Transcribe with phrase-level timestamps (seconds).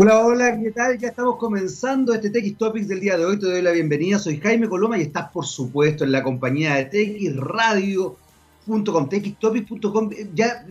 [0.00, 0.96] Hola, hola, ¿qué tal?
[0.96, 3.36] Ya estamos comenzando este TX Topics del día de hoy.
[3.36, 4.20] Te doy la bienvenida.
[4.20, 10.10] Soy Jaime Coloma y estás, por supuesto, en la compañía de txradio.com, txtopics.com.
[10.34, 10.64] Ya,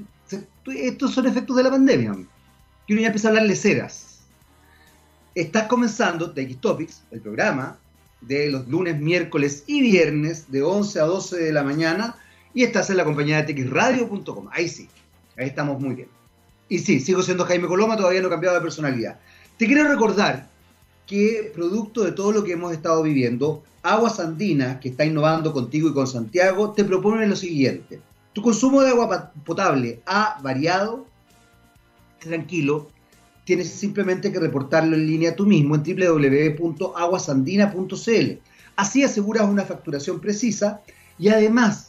[0.66, 2.16] estos son efectos de la pandemia.
[2.88, 4.22] Que uno ya empieza a hablar ceras.
[5.36, 7.78] Estás comenzando TX Topics, el programa
[8.22, 12.16] de los lunes, miércoles y viernes de 11 a 12 de la mañana
[12.54, 14.48] y estás en la compañía de txradio.com.
[14.54, 14.88] Ahí sí,
[15.36, 16.17] ahí estamos muy bien.
[16.70, 19.20] Y sí, sigo siendo Jaime Coloma, todavía no he cambiado de personalidad.
[19.58, 20.50] Te quiero recordar
[21.06, 25.90] que producto de todo lo que hemos estado viviendo, Aguas Andinas, que está innovando contigo
[25.90, 28.00] y con Santiago, te propone lo siguiente.
[28.34, 31.06] Tu consumo de agua potable ha variado,
[32.20, 32.90] tranquilo,
[33.46, 38.40] tienes simplemente que reportarlo en línea tú mismo en www.aguasandina.cl.
[38.76, 40.82] Así aseguras una facturación precisa
[41.18, 41.87] y además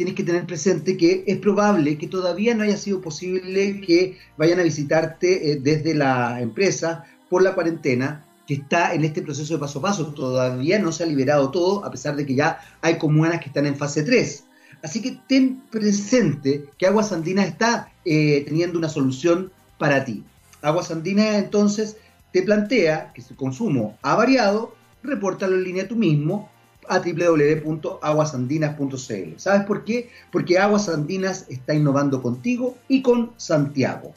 [0.00, 4.58] tienes que tener presente que es probable que todavía no haya sido posible que vayan
[4.58, 9.60] a visitarte eh, desde la empresa por la cuarentena que está en este proceso de
[9.60, 10.06] paso a paso.
[10.14, 13.66] Todavía no se ha liberado todo, a pesar de que ya hay comunas que están
[13.66, 14.44] en fase 3.
[14.82, 20.24] Así que ten presente que Aguas Andinas está eh, teniendo una solución para ti.
[20.62, 21.98] Aguas Andinas entonces
[22.32, 26.48] te plantea que su consumo ha variado, repórtalo en línea tú mismo
[26.90, 29.38] a www.aguasandinas.cl.
[29.38, 30.10] ¿Sabes por qué?
[30.32, 34.12] Porque Aguas Andinas está innovando contigo y con Santiago.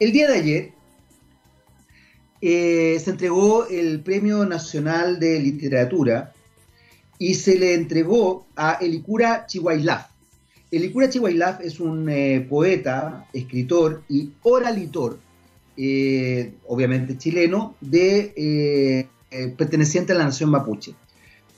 [0.00, 0.72] El día de ayer
[2.40, 6.32] eh, se entregó el Premio Nacional de Literatura
[7.20, 10.08] y se le entregó a Elicura Chihuailaf.
[10.72, 15.20] Elicura Chihuailaf es un eh, poeta, escritor y oralitor,
[15.76, 19.06] eh, obviamente chileno, de,
[19.56, 20.96] perteneciente a la nación mapuche.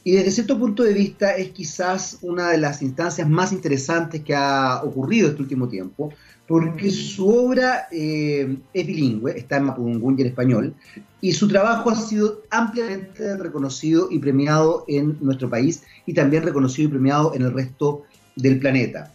[0.07, 4.35] Y desde cierto punto de vista es quizás una de las instancias más interesantes que
[4.35, 6.13] ha ocurrido este último tiempo,
[6.47, 10.75] porque su obra eh, es bilingüe, está en mapudungun y en español,
[11.23, 16.89] y su trabajo ha sido ampliamente reconocido y premiado en nuestro país y también reconocido
[16.89, 18.03] y premiado en el resto
[18.37, 19.11] del planeta.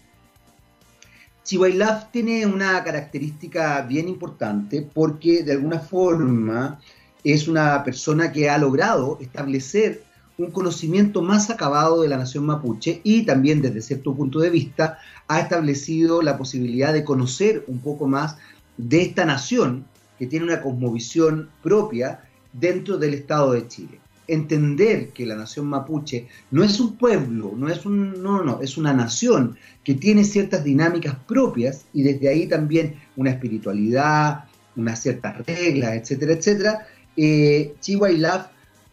[1.43, 6.79] Chihuahua tiene una característica bien importante porque de alguna forma
[7.23, 10.08] es una persona que ha logrado establecer
[10.39, 14.99] un conocimiento más acabado de la nación mapuche y también desde cierto punto de vista
[15.27, 18.37] ha establecido la posibilidad de conocer un poco más
[18.77, 19.85] de esta nación
[20.17, 22.21] que tiene una cosmovisión propia
[22.53, 23.99] dentro del Estado de Chile.
[24.27, 28.77] Entender que la nación mapuche no es un pueblo, no es un, no, no, es
[28.77, 34.45] una nación que tiene ciertas dinámicas propias y desde ahí también una espiritualidad,
[34.77, 36.87] unas ciertas reglas, etcétera, etcétera.
[37.17, 38.51] Eh, Chihuahua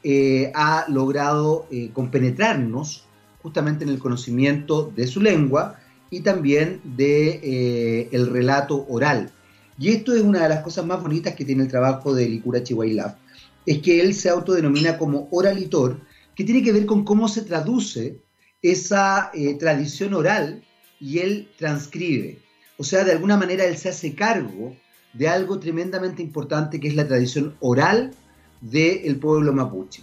[0.09, 3.09] eh, ha logrado eh, compenetrarnos
[3.43, 5.81] justamente en el conocimiento de su lengua
[6.11, 9.33] y también de eh, el relato oral.
[9.77, 12.63] Y esto es una de las cosas más bonitas que tiene el trabajo de Licura
[12.63, 13.19] Chihuahua,
[13.67, 15.99] es que él se autodenomina como oralitor,
[16.37, 18.21] que tiene que ver con cómo se traduce
[18.63, 20.63] esa tradición oral
[21.01, 22.39] y él transcribe.
[22.79, 24.77] O sea, de alguna manera él se hace cargo
[25.15, 28.15] de algo tremendamente importante que es la tradición oral
[28.61, 30.03] del pueblo mapuche.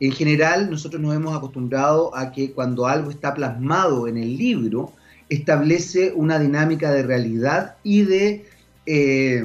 [0.00, 4.92] En general, nosotros nos hemos acostumbrado a que cuando algo está plasmado en el libro,
[5.28, 8.44] establece una dinámica de realidad y de,
[8.84, 9.44] eh,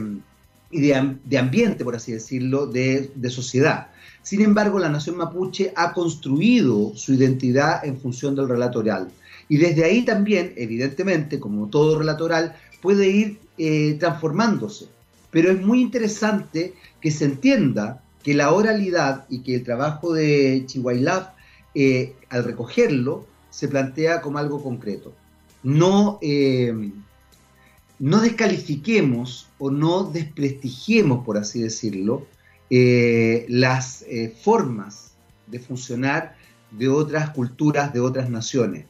[0.72, 3.90] de, ambiente, por así decirlo, de, sociedad.
[4.24, 9.10] Sin embargo, la nación mapuche ha construido su identidad en función del relato oral.
[9.48, 14.88] Y desde ahí también, evidentemente, como todo relato oral, puede ir eh, transformándose.
[15.32, 20.64] Pero es muy interesante que se entienda que la oralidad y que el trabajo de
[20.66, 21.34] Chihuahua,
[21.74, 25.14] eh, al recogerlo, se plantea como algo concreto.
[25.64, 26.92] No, eh,
[28.00, 32.28] no descalifiquemos o no desprestigiemos, por así decirlo,
[32.70, 34.04] eh, las
[34.44, 35.14] formas
[35.46, 36.36] de funcionar
[36.72, 38.88] de otras culturas, de otras naciones.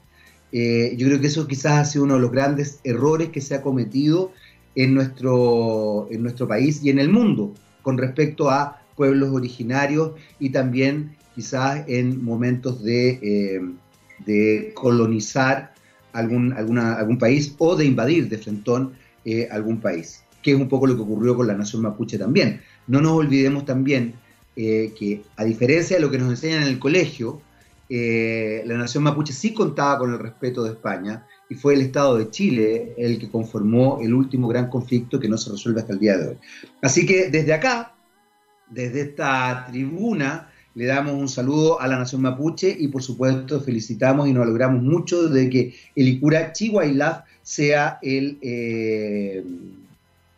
[0.51, 3.61] yo creo que eso quizás ha sido uno de los grandes errores que se ha
[3.61, 4.31] cometido
[4.73, 7.53] en nuestro, en nuestro país y en el mundo
[7.83, 13.61] con respecto a pueblos originarios y también quizás en momentos de,
[14.25, 15.73] eh, colonizar
[16.11, 20.87] algún, algún país o de invadir de frentón eh, algún país, que es un poco
[20.87, 22.59] lo que ocurrió con la nación mapuche también.
[22.87, 24.15] No nos olvidemos también
[24.55, 27.41] eh, que a diferencia de lo que nos enseñan en el colegio,
[27.89, 32.29] la nación mapuche sí contaba con el respeto de España y fue el Estado de
[32.29, 36.17] Chile el que conformó el último gran conflicto que no se resuelve hasta el día
[36.17, 36.37] de hoy.
[36.81, 37.96] Así que desde acá
[38.69, 44.27] desde esta tribuna le damos un saludo a la nación mapuche y por supuesto felicitamos
[44.27, 49.43] y nos alegramos mucho de que el Icura Chihuahua sea el, eh,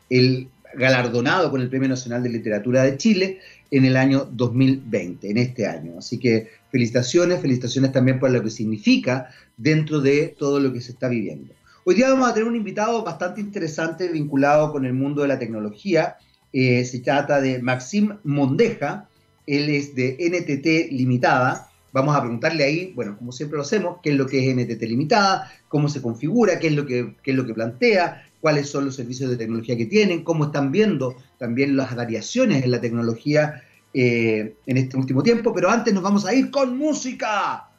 [0.10, 3.40] el galardonado con el Premio Nacional de Literatura de Chile
[3.72, 5.98] en el año 2020, en este año.
[5.98, 10.92] Así que felicitaciones, felicitaciones también por lo que significa dentro de todo lo que se
[10.92, 11.54] está viviendo.
[11.86, 15.40] Hoy día vamos a tener un invitado bastante interesante vinculado con el mundo de la
[15.40, 16.18] tecnología.
[16.52, 19.08] Eh, se trata de Maxim Mondeja,
[19.46, 21.70] él es de NTT Limitada.
[21.92, 24.82] Vamos a preguntarle ahí, bueno, como siempre lo hacemos, qué es lo que es NTT
[24.84, 28.96] Limitada, cómo se configura, qué es lo que, es lo que plantea, cuáles son los
[28.96, 33.64] servicios de tecnología que tienen, cómo están viendo también las variaciones en la tecnología
[33.94, 35.54] eh, en este último tiempo.
[35.54, 37.70] Pero antes nos vamos a ir con música.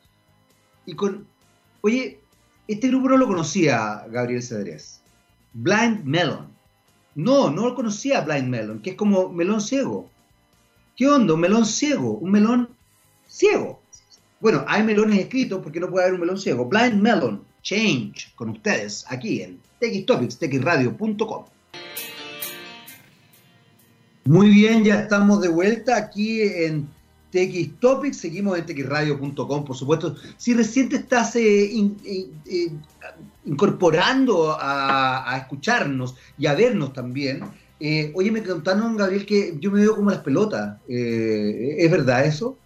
[0.87, 1.27] Y con,
[1.83, 2.19] oye,
[2.67, 5.03] este grupo no lo conocía Gabriel Cedrés.
[5.53, 6.50] Blind Melon.
[7.15, 10.09] No, no conocía Blind Melon, que es como melón ciego.
[10.97, 11.35] ¿Qué onda?
[11.35, 12.69] Un melón ciego, un melón
[13.27, 13.81] ciego.
[14.41, 16.67] Bueno, hay melones escritos porque no puede haber un melón ciego.
[16.67, 21.45] Blind Melon, Change, con ustedes aquí en TXTopics, txradio.com.
[24.25, 26.89] Muy bien, ya estamos de vuelta aquí en
[27.31, 30.17] TX Topics, seguimos en txradio.com, por supuesto.
[30.37, 31.71] Si recién te estás eh,
[32.05, 32.73] eh,
[33.44, 37.43] incorporando a, escucharnos y a vernos también,
[37.79, 40.79] eh, oye, me contaron, Gabriel, que yo me veo como las pelotas.
[40.88, 42.59] ¿Es verdad eso?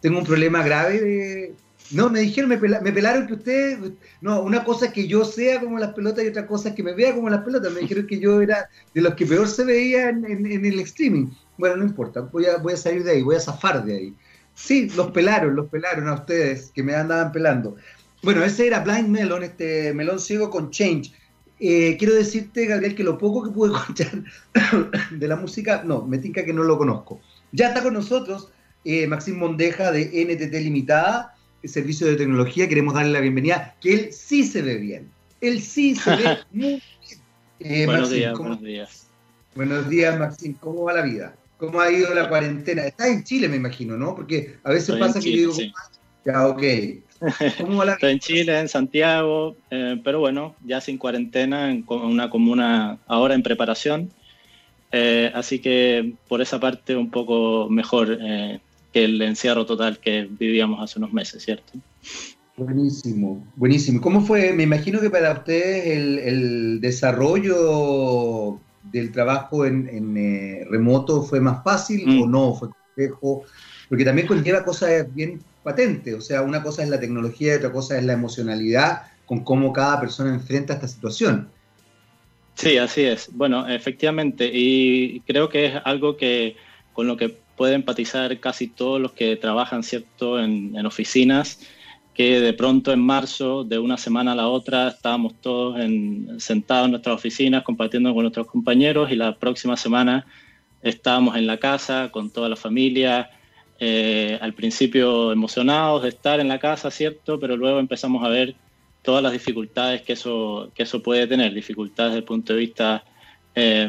[0.00, 1.54] Tengo un problema grave de,
[1.90, 3.78] no, me dijeron, me, pelaron que usted,
[4.22, 6.82] no, una cosa es que yo sea como las pelotas y otra cosa es que
[6.82, 7.72] me vea como las pelotas.
[7.72, 11.28] Me dijeron que yo era de los que peor se veía en, el streaming.
[11.58, 14.14] Bueno, no importa, voy a, voy a salir de ahí, voy a zafar de ahí.
[14.54, 17.76] Sí, los pelaron, los pelaron a ustedes, que me andaban pelando.
[18.22, 21.12] Bueno, ese era Blind Melon, este melón ciego con Change.
[21.60, 24.24] Eh, quiero decirte, Gabriel, que lo poco que pude escuchar
[25.10, 27.20] de la música, no, me tinca que no lo conozco.
[27.52, 28.50] Ya está con nosotros
[28.84, 31.33] eh, Maxim Mondeja de NTT Limitada
[31.68, 35.10] servicio de tecnología, queremos darle la bienvenida, que él sí se ve bien.
[35.40, 36.82] Él sí se ve muy bien.
[37.60, 39.06] Eh, buenos días, buenos días.
[39.54, 40.54] Buenos días, Maxim.
[40.54, 41.34] ¿Cómo va la vida?
[41.58, 42.82] ¿Cómo ha ido la cuarentena?
[42.82, 44.14] Estás en Chile, me imagino, ¿no?
[44.14, 45.72] Porque a veces pasa que yo digo,
[46.24, 46.62] ya, ok.
[47.58, 47.94] ¿Cómo va la vida?
[47.94, 53.34] Estoy en Chile, en Santiago, eh, pero bueno, ya sin cuarentena, en una comuna ahora
[53.34, 54.10] en preparación.
[54.90, 58.18] Eh, así que por esa parte un poco mejor
[58.94, 61.72] que el encierro total que vivíamos hace unos meses, ¿cierto?
[62.56, 64.00] Buenísimo, buenísimo.
[64.00, 64.52] ¿Cómo fue?
[64.52, 68.60] Me imagino que para ustedes el, desarrollo
[68.92, 72.30] del trabajo en, eh, remoto fue más fácil o mm.
[72.30, 73.42] no, fue complejo,
[73.88, 77.72] porque también conlleva cosas bien patentes, o sea, una cosa es la tecnología y otra
[77.72, 81.48] cosa es la emocionalidad con cómo cada persona enfrenta esta situación.
[82.54, 83.28] Sí, así es.
[83.32, 86.54] Bueno, efectivamente, y creo que es algo que
[86.92, 91.60] con lo que puede empatizar casi todos los que trabajan cierto en, oficinas
[92.14, 95.78] que de pronto en marzo de una semana a la otra estábamos todos
[96.38, 100.26] sentados en nuestras oficinas compartiendo con nuestros compañeros y la próxima semana
[100.82, 103.30] estábamos en la casa con toda la familia
[103.80, 108.54] eh, al principio emocionados de estar en la casa cierto pero luego empezamos a ver
[109.02, 113.04] todas las dificultades que eso que eso puede tener dificultades desde el punto de vista
[113.56, 113.88] eh,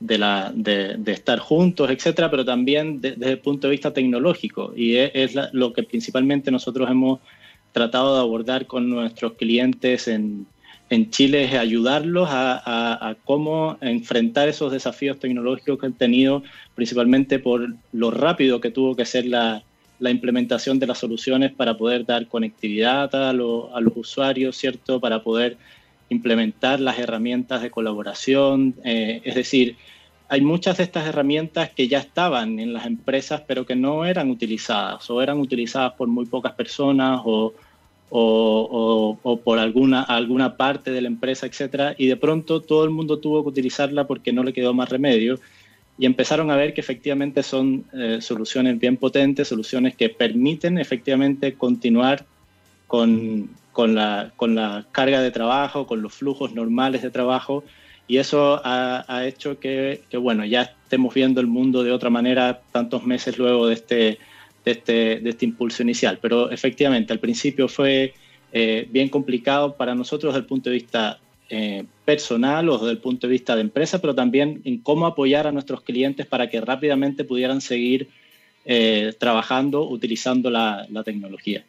[0.00, 4.72] de, la, de, estar juntos, etcétera, pero también desde el punto de vista tecnológico.
[4.76, 7.20] Y es, lo que principalmente nosotros hemos
[7.72, 10.46] tratado de abordar con nuestros clientes en,
[10.90, 16.42] en Chile, es ayudarlos a, cómo enfrentar esos desafíos tecnológicos que han tenido,
[16.74, 19.62] principalmente por lo rápido que tuvo que ser la,
[20.00, 25.00] implementación de las soluciones para poder dar conectividad a, a los usuarios, ¿cierto?
[25.00, 25.56] Para poder
[26.10, 29.76] implementar las herramientas de colaboración, eh, es decir,
[30.28, 34.30] hay muchas de estas herramientas que ya estaban en las empresas, pero que no eran
[34.30, 37.52] utilizadas o eran utilizadas por muy pocas personas o,
[39.44, 43.42] por alguna, alguna parte de la empresa, etcétera, y de pronto todo el mundo tuvo
[43.42, 45.38] que utilizarla porque no le quedó más remedio
[45.98, 51.54] y empezaron a ver que efectivamente son eh, soluciones bien potentes, soluciones que permiten efectivamente
[51.54, 52.24] continuar
[52.86, 57.64] con, con la, con la carga de trabajo, con los flujos normales de trabajo,
[58.06, 63.04] y eso ha, hecho que, bueno, ya estemos viendo el mundo de otra manera tantos
[63.04, 64.18] meses luego de este,
[64.64, 66.18] de este, de este impulso inicial.
[66.20, 68.12] Pero efectivamente, al principio fue
[68.52, 71.18] eh, bien complicado para nosotros desde el punto de vista
[71.48, 75.46] eh, personal o desde el punto de vista de empresa, pero también en cómo apoyar
[75.46, 78.08] a nuestros clientes para que rápidamente pudieran seguir
[78.66, 81.64] eh, trabajando utilizando la tecnología.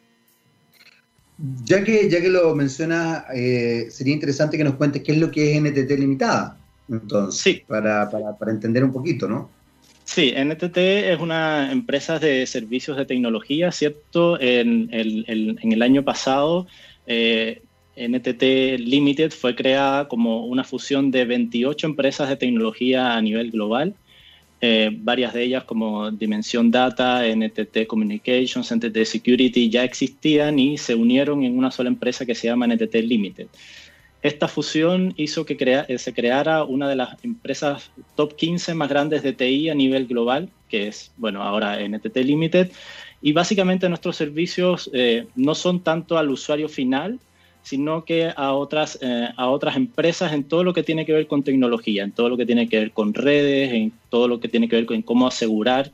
[1.64, 5.30] Ya que, ya que lo mencionas, eh, sería interesante que nos cuentes qué es lo
[5.30, 6.56] que es NTT Limitada,
[6.88, 8.08] entonces, para,
[8.48, 9.50] entender un poquito, ¿no?
[10.04, 14.40] Sí, NTT es una empresa de servicios de tecnología, ¿cierto?
[14.40, 16.66] En el, año pasado
[17.06, 17.60] eh,
[17.96, 23.94] NTT Limited fue creada como una fusión de 28 empresas de tecnología a nivel global,
[24.60, 30.94] eh, varias de ellas como Dimension Data, NTT Communications, NTT Security ya existían y se
[30.94, 33.48] unieron en una sola empresa que se llama NTT Limited.
[34.22, 39.22] Esta fusión hizo que eh, se creara una de las empresas top 15 más grandes
[39.22, 42.72] de TI a nivel global, que es, bueno, ahora NTT Limited.
[43.22, 47.20] Y básicamente nuestros servicios eh, no son tanto al usuario final,
[47.66, 51.26] sino que a otras, eh, a otras empresas en todo lo que tiene que ver
[51.26, 54.46] con tecnología, en todo lo que tiene que ver con redes, en todo lo que
[54.46, 55.90] tiene que ver con cómo asegurar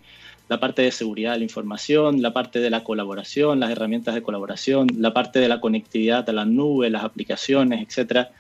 [0.51, 4.21] la parte de seguridad de la información, la parte de la colaboración, las herramientas de
[4.21, 8.33] colaboración, la parte de la conectividad a la nube, las aplicaciones, etcétera.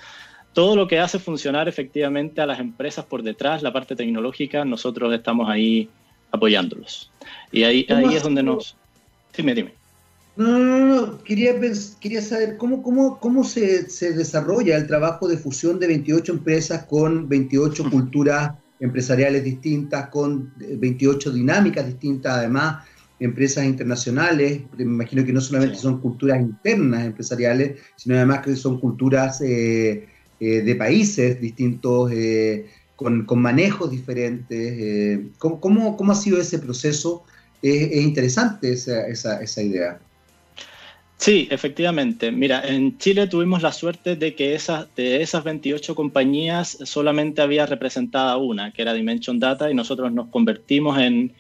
[0.52, 5.14] Todo lo que hace funcionar efectivamente a las empresas por detrás, la parte tecnológica, nosotros
[5.14, 5.88] estamos ahí
[6.32, 7.10] apoyándolos.
[7.50, 8.76] Y ahí, ahí es donde nos...
[9.34, 9.81] Dime, dime.
[10.34, 11.54] No, no, no, Quería,
[12.00, 16.84] quería saber cómo, cómo, cómo se, se, desarrolla el trabajo de fusión de 28 empresas
[16.86, 22.84] con 28 culturas empresariales distintas, con 28 dinámicas distintas, además,
[23.20, 28.80] empresas internacionales, me imagino que no solamente son culturas internas empresariales, sino además que son
[28.80, 30.08] culturas eh,
[30.40, 35.20] eh, de países distintos, eh, con, con, manejos diferentes.
[35.38, 37.24] ¿cómo, cómo, cómo, ha sido ese proceso?
[37.62, 40.00] Es, interesante esa, esa, esa idea.
[41.22, 42.32] Sí, efectivamente.
[42.32, 47.64] Mira, en Chile tuvimos la suerte de que esas, de esas 28 compañías solamente había
[47.64, 51.32] representada una, que era Dimension Data, y nosotros nos convertimos en,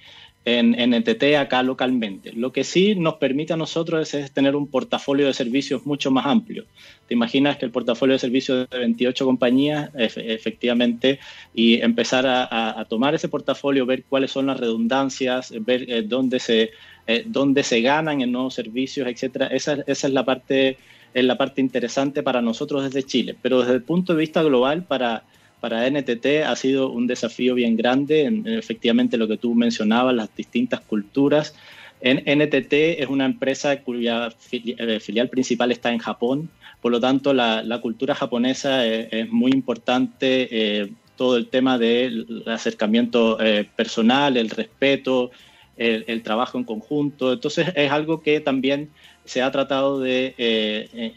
[0.44, 2.32] en, NTT acá localmente.
[2.32, 6.26] Lo que sí nos permite a nosotros es, tener un portafolio de servicios mucho más
[6.26, 6.64] amplio.
[7.06, 11.20] ¿Te imaginas que el portafolio de servicios de 28 compañías, efectivamente,
[11.54, 16.70] y empezar a, tomar ese portafolio, ver cuáles son las redundancias, ver eh, dónde se
[17.06, 19.48] eh, dónde se ganan en nuevos servicios, etcétera.
[19.48, 20.78] Esa, esa es la parte
[21.14, 23.36] es la parte interesante para nosotros desde Chile.
[23.42, 25.24] Pero desde el punto de vista global, para,
[25.62, 30.34] para NTT ha sido un desafío bien grande, en, efectivamente lo que tú mencionabas, las
[30.34, 31.54] distintas culturas.
[32.00, 36.50] En, NTT es una empresa cuya eh, filial principal está en Japón,
[36.80, 42.42] por lo tanto la, la cultura japonesa es, muy importante, eh, todo el tema del
[42.48, 45.30] acercamiento eh, personal, el respeto,
[45.76, 47.32] el, trabajo en conjunto.
[47.32, 48.90] Entonces es algo que también
[49.24, 51.14] se ha tratado de eh,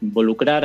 [0.00, 0.64] involucrar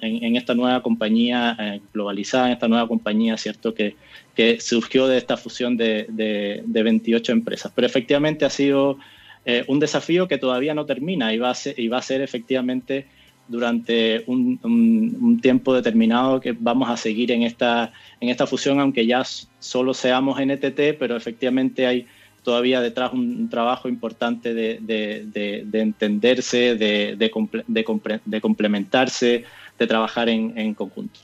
[0.00, 3.74] en, esta nueva compañía eh, globalizada, en esta nueva compañía, ¿cierto?
[3.74, 3.96] Que,
[4.34, 7.72] que surgió de esta fusión de, de, 28 empresas.
[7.74, 8.98] Pero efectivamente ha sido
[9.44, 12.20] eh, un desafío que todavía no termina y va a ser, y va a ser
[12.20, 13.06] efectivamente
[13.48, 19.04] durante un, un, tiempo determinado que vamos a seguir en esta, en esta fusión, aunque
[19.04, 19.22] ya
[19.58, 22.06] solo seamos NTT, pero efectivamente hay
[22.44, 29.44] todavía detrás un, trabajo importante de, entenderse, de, complementarse,
[29.78, 31.20] de trabajar en, conjunto.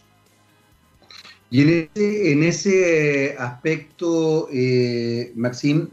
[1.50, 5.88] Y en ese, aspecto, eh, Maxim,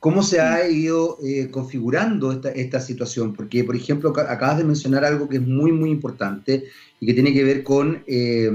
[0.00, 3.32] ¿cómo se ha ido eh, configurando esta, situación?
[3.32, 6.64] Porque, por ejemplo, acabas de mencionar algo que es muy, muy importante
[7.00, 8.50] y que tiene que ver con, eh,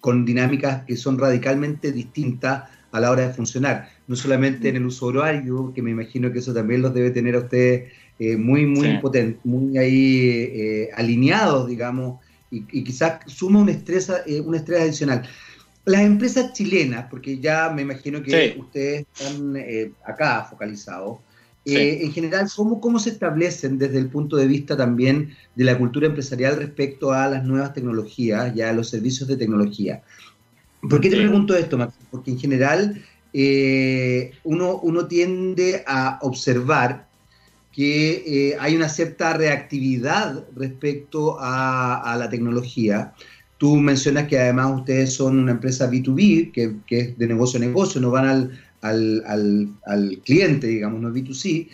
[0.00, 4.86] con dinámicas que son radicalmente distintas a la hora de funcionar, no solamente en el
[4.86, 8.66] uso horario, que me imagino que eso también los debe tener a ustedes eh, muy,
[8.66, 12.20] muy potente, muy ahí eh, alineados, digamos,
[12.52, 15.22] y, quizás suma un estrés, eh, un estrés adicional.
[15.84, 19.56] Las empresas chilenas, porque ya me imagino que ustedes están
[20.04, 21.18] acá focalizados,
[21.66, 26.06] en general, ¿cómo, ¿cómo se establecen desde el punto de vista también de la cultura
[26.06, 30.02] empresarial respecto a las nuevas tecnologías y a los servicios de tecnología?
[30.88, 31.94] ¿Por qué te pregunto esto, Max?
[32.10, 37.08] Porque en general eh, uno, uno tiende a observar
[37.72, 43.14] que eh, hay una cierta reactividad respecto a, la tecnología.
[43.58, 48.00] Tú mencionas que además ustedes son una empresa B2B, que, es de negocio a negocio,
[48.00, 51.68] no van al, cliente, digamos, no es B2C,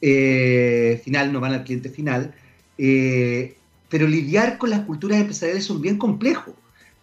[0.00, 2.34] eh, final, no van al cliente final.
[2.76, 6.54] pero lidiar con las culturas empresariales son bien complejos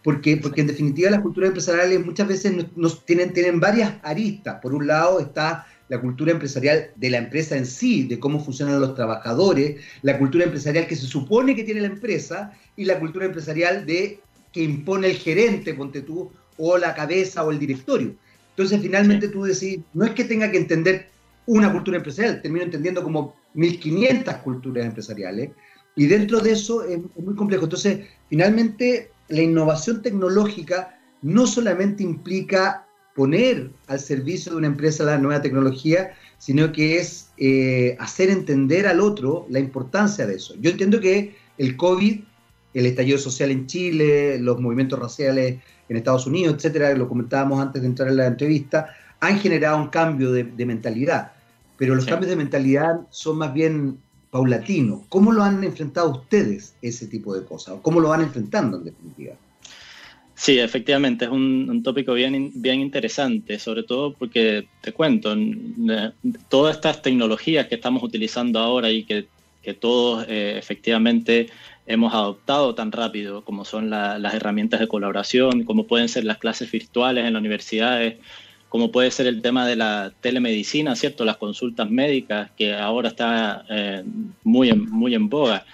[0.03, 4.59] porque, porque en definitiva las culturas empresariales muchas veces nos, tienen, tienen varias aristas.
[4.61, 8.79] Por un lado está la cultura empresarial de la empresa en sí, de cómo funcionan
[8.79, 13.25] los trabajadores, la cultura empresarial que se supone que tiene la empresa y la cultura
[13.25, 14.19] empresarial de
[14.53, 18.15] que impone el gerente, ponte tú, o la cabeza o el directorio.
[18.51, 21.09] Entonces finalmente tú decís, no es que tenga que entender
[21.45, 25.51] una cultura empresarial, termino entendiendo como 1500 culturas empresariales
[25.95, 27.65] y dentro de eso es muy complejo.
[27.65, 32.85] Entonces finalmente la innovación tecnológica no solamente implica
[33.15, 38.87] poner al servicio de una empresa la nueva tecnología, sino que es eh, hacer entender
[38.87, 40.55] al otro la importancia de eso.
[40.59, 42.21] Yo entiendo que el COVID
[42.73, 45.59] el estallido social en Chile, los movimientos raciales
[45.89, 48.87] en Estados Unidos, etcétera, lo comentábamos antes de entrar en la entrevista,
[49.19, 51.33] han generado un cambio de, mentalidad.
[51.77, 53.97] Pero los cambios de mentalidad son más bien
[54.31, 55.01] paulatinos.
[55.09, 57.75] ¿Cómo lo han enfrentado ustedes ese tipo de cosas?
[57.81, 59.35] ¿Cómo lo van enfrentando en definitiva?
[60.33, 65.35] Sí, efectivamente, es un, tópico bien, bien interesante, sobre todo porque, te cuento,
[66.49, 69.27] todas estas tecnologías que estamos utilizando ahora y que,
[69.61, 71.47] que todos eh, efectivamente
[71.85, 76.71] hemos adoptado tan rápido, como son las herramientas de colaboración, como pueden ser las clases
[76.71, 78.17] virtuales en las universidades,
[78.71, 81.25] como puede ser el tema de la telemedicina, ¿cierto?
[81.25, 84.01] Las consultas médicas, que ahora está eh,
[84.45, 85.65] muy, en, muy en boga.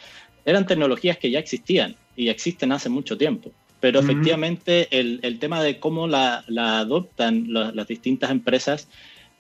[0.44, 3.52] Eran tecnologías que ya existían y existen hace mucho tiempo.
[3.80, 8.88] Pero efectivamente el, el, tema de cómo la, la adoptan las distintas empresas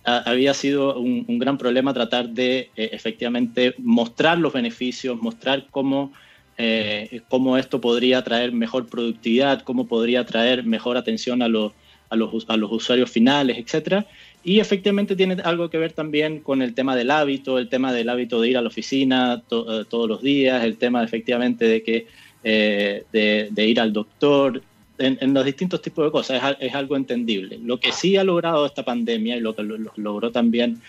[0.04, 6.14] había sido un, gran problema tratar de eh, efectivamente mostrar los beneficios, mostrar cómo
[6.60, 11.74] eh, cómo esto podría traer mejor productividad, cómo podría traer mejor atención a los,
[12.10, 14.06] a los, a los usuarios finales, etcétera.
[14.44, 18.10] Y efectivamente tiene algo que ver también con el tema del hábito, el tema del
[18.10, 22.08] hábito de ir a la oficina eh, todos los días, el tema efectivamente de que
[22.44, 24.62] eh, de, ir al doctor,
[25.00, 27.60] en, los distintos tipos de cosas, es, es, algo entendible.
[27.62, 29.64] Lo que sí ha logrado esta pandemia y lo que
[29.96, 30.82] logró también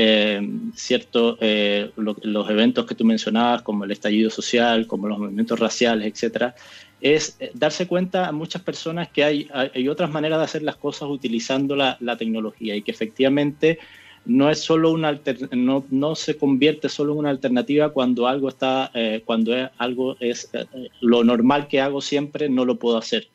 [0.00, 0.40] eh,
[0.76, 6.06] cierto, eh, los eventos que tú mencionabas, como el estallido social, como los movimientos raciales,
[6.06, 6.54] etcétera,
[7.00, 10.76] es eh, darse cuenta a muchas personas que hay, hay otras maneras de hacer las
[10.76, 13.78] cosas utilizando la, la tecnología y que efectivamente
[14.24, 15.20] no es solo una
[15.52, 18.90] no, no, se convierte solo en una alternativa cuando algo está
[19.24, 20.50] cuando es, algo es
[21.00, 23.28] lo normal que hago siempre no lo puedo hacer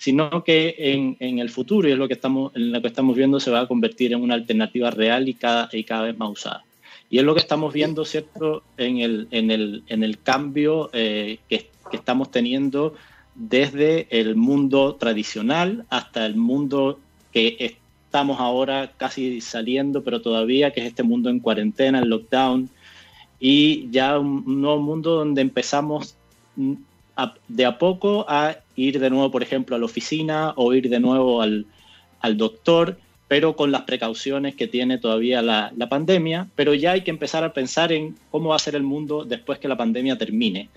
[0.00, 3.14] sino que en, en, el futuro, y es lo que estamos, en lo que estamos
[3.14, 6.30] viendo, se va a convertir en una alternativa real y cada, y cada vez más
[6.30, 6.64] usada.
[7.10, 11.40] Y es lo que estamos viendo, ¿cierto?, en el, en el, en el cambio eh,
[11.50, 12.94] que, que, estamos teniendo
[13.34, 16.98] desde el mundo tradicional hasta el mundo
[17.32, 17.56] que
[18.10, 22.70] estamos ahora casi saliendo, pero todavía, que es este mundo en cuarentena, en lockdown,
[23.38, 26.16] y ya un nuevo mundo donde empezamos
[27.48, 31.00] de a poco a ir de nuevo, por ejemplo, a la oficina o ir de
[31.00, 31.66] nuevo al,
[32.36, 37.44] doctor, pero con las precauciones que tiene todavía la, pandemia, pero ya hay que empezar
[37.44, 40.68] a pensar en cómo va a ser el mundo después que la pandemia termine.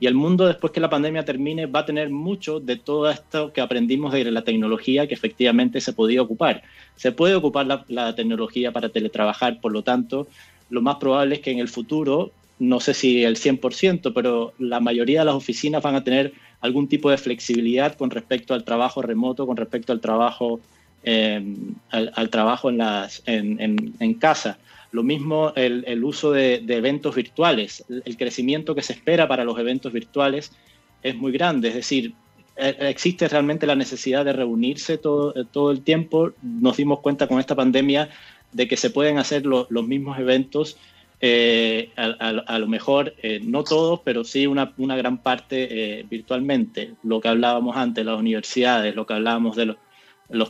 [0.00, 3.52] Y el mundo después que la pandemia termine va a tener mucho de todo esto
[3.52, 6.62] que aprendimos de la tecnología que efectivamente se podía ocupar.
[6.96, 10.28] Se puede ocupar la, tecnología para teletrabajar, por lo tanto,
[10.70, 12.30] lo más probable es que en el futuro
[12.60, 16.88] no sé si el 100%, pero la mayoría de las oficinas van a tener algún
[16.88, 20.60] tipo de flexibilidad con respecto al trabajo remoto, con respecto al trabajo,
[21.04, 24.58] em, al, trabajo en, las, en, casa.
[24.90, 27.84] Lo mismo el, uso de, eventos virtuales.
[28.04, 30.52] El, crecimiento que se espera para los eventos virtuales
[31.02, 31.68] es muy grande.
[31.68, 32.14] Es decir,
[32.56, 36.32] e, existe realmente la necesidad de reunirse todo, todo el tiempo.
[36.42, 38.08] Nos dimos cuenta con esta pandemia
[38.52, 40.78] de que se pueden hacer los mismos eventos
[41.20, 46.94] eh, a, lo mejor eh, no todos, pero sí una, una gran parte eh, virtualmente.
[47.02, 49.76] Lo que hablábamos antes, las universidades, lo que hablábamos de los,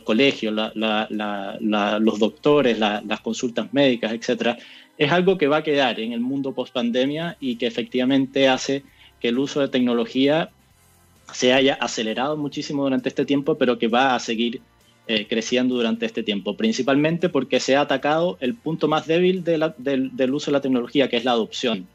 [0.03, 4.57] colegios, los doctores, las consultas médicas, etcétera,
[4.97, 8.83] es algo que va a quedar en el mundo post pandemia y que efectivamente hace
[9.19, 10.49] que el uso de tecnología
[11.33, 14.61] se haya acelerado muchísimo durante este tiempo, pero que va a seguir
[15.07, 20.33] eh, creciendo durante este tiempo, principalmente porque se ha atacado el punto más débil del,
[20.33, 21.87] uso de la tecnología, que es la adopción,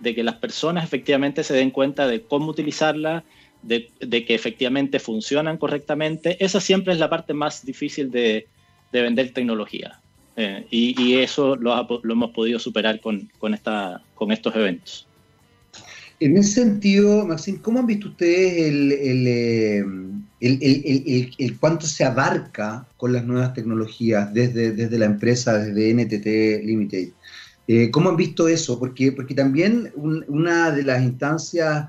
[0.00, 3.22] de que las personas efectivamente se den cuenta de cómo utilizarla,
[3.66, 6.42] de, que efectivamente funcionan correctamente.
[6.44, 8.46] Esa siempre es la parte más difícil de,
[8.92, 10.00] vender tecnología.
[10.36, 11.74] Eh, y, eso lo,
[12.04, 15.06] hemos podido superar con, esta, con estos eventos.
[16.18, 19.84] En ese sentido, Maxim, ¿cómo han visto ustedes el, eh,
[20.40, 27.08] el, cuánto se abarca con las nuevas tecnologías desde, desde la empresa, desde NTT Limited.
[27.68, 28.78] Eh, ¿Cómo han visto eso?
[28.78, 31.88] Porque, porque también una de las instancias,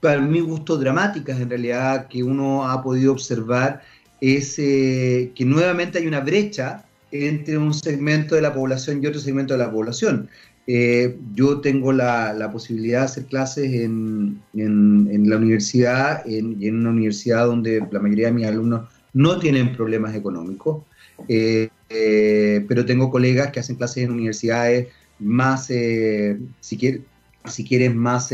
[0.00, 3.82] para mi gusto, dramáticas en realidad, que uno ha podido observar
[4.20, 9.20] es eh, que nuevamente hay una brecha entre un segmento de la población y otro
[9.20, 10.28] segmento de la población.
[10.66, 17.46] Eh, yo tengo la, posibilidad de hacer clases en, la universidad y en una universidad
[17.46, 20.82] donde la mayoría de mis alumnos no tienen problemas económicos,
[21.28, 27.00] eh, pero tengo colegas que hacen clases en universidades más, si, quieres,
[27.46, 28.30] si quieres, más,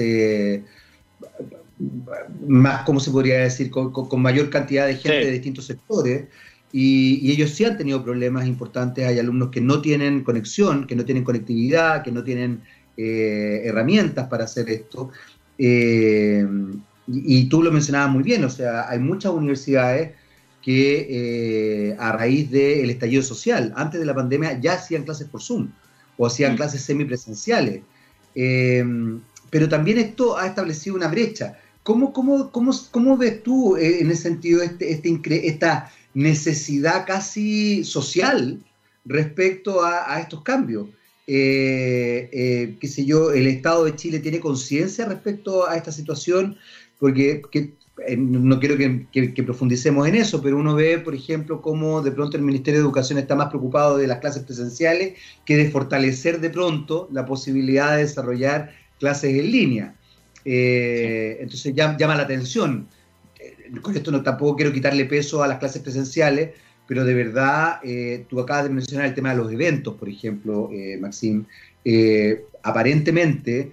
[2.46, 6.24] más, ¿cómo se podría decir?, con, mayor cantidad de gente de distintos sectores.
[6.72, 9.06] Y, ellos sí han tenido problemas importantes.
[9.06, 12.62] Hay alumnos que no tienen conexión, que no tienen conectividad, que no tienen
[12.96, 15.10] eh, herramientas para hacer esto.
[15.58, 16.40] y,
[17.06, 20.12] y, tú lo mencionabas muy bien, o sea, hay muchas universidades
[20.62, 25.68] que a raíz del estallido social, antes de la pandemia, ya hacían clases por Zoom
[26.16, 26.56] o hacían mm.
[26.56, 27.82] clases semipresenciales.
[29.54, 31.56] Pero también esto ha establecido una brecha.
[31.84, 38.58] ¿Cómo, cómo, cómo, cómo ves tú en ese sentido este, este, esta necesidad casi social
[39.04, 40.88] respecto a, estos cambios.
[41.28, 46.56] Eh, eh, qué sé yo, el Estado de Chile tiene conciencia respecto a esta situación,
[46.98, 47.40] porque
[48.08, 52.36] eh, no quiero que, profundicemos en eso, pero uno ve, por ejemplo, cómo de pronto
[52.36, 55.14] el Ministerio de Educación está más preocupado de las clases presenciales
[55.44, 58.72] que de fortalecer de pronto la posibilidad de desarrollar
[59.04, 59.94] clases en línea.
[60.44, 62.88] Entonces llama la atención
[63.80, 66.50] con esto no tampoco quiero quitarle peso a las clases presenciales,
[66.86, 70.70] pero de verdad, eh, tú acabas de mencionar el tema de los eventos, por ejemplo,
[70.72, 71.44] eh, Maxim.
[71.84, 73.72] Eh, aparentemente,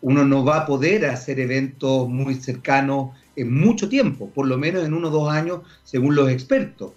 [0.00, 4.86] uno no va a poder hacer eventos muy cercanos en mucho tiempo, por lo menos
[4.86, 6.92] en uno o dos años, según los expertos.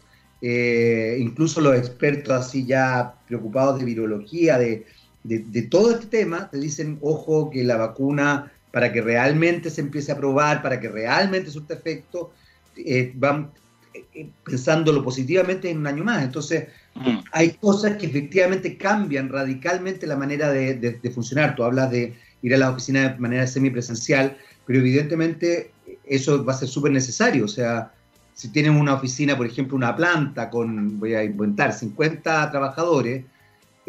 [1.19, 4.86] incluso los expertos así ya preocupados de virología, de,
[5.24, 10.12] de todo este tema, te dicen, ojo, que la vacuna para que realmente se empiece
[10.12, 12.32] a probar, para que realmente surta efecto,
[12.76, 13.52] eh, van
[13.94, 16.24] eh, pensándolo positivamente en un año más.
[16.24, 17.18] Entonces, mm.
[17.32, 21.56] hay cosas que efectivamente cambian radicalmente la manera de, funcionar.
[21.56, 25.72] Tú hablas de ir a la oficina de manera semipresencial, pero evidentemente
[26.06, 27.46] eso va a ser súper necesario.
[27.46, 27.92] O sea,
[28.36, 33.26] si tienen una oficina, por ejemplo, una planta con, voy a inventar, 50 trabajadores,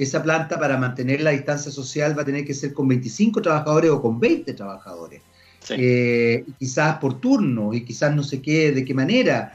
[0.02, 3.90] esa planta para mantener la distancia social va a tener que ser con 25 trabajadores
[3.90, 5.20] o con 20 trabajadores.
[5.68, 9.52] Eh, quizás por turno y quizás no sé qué, de qué manera.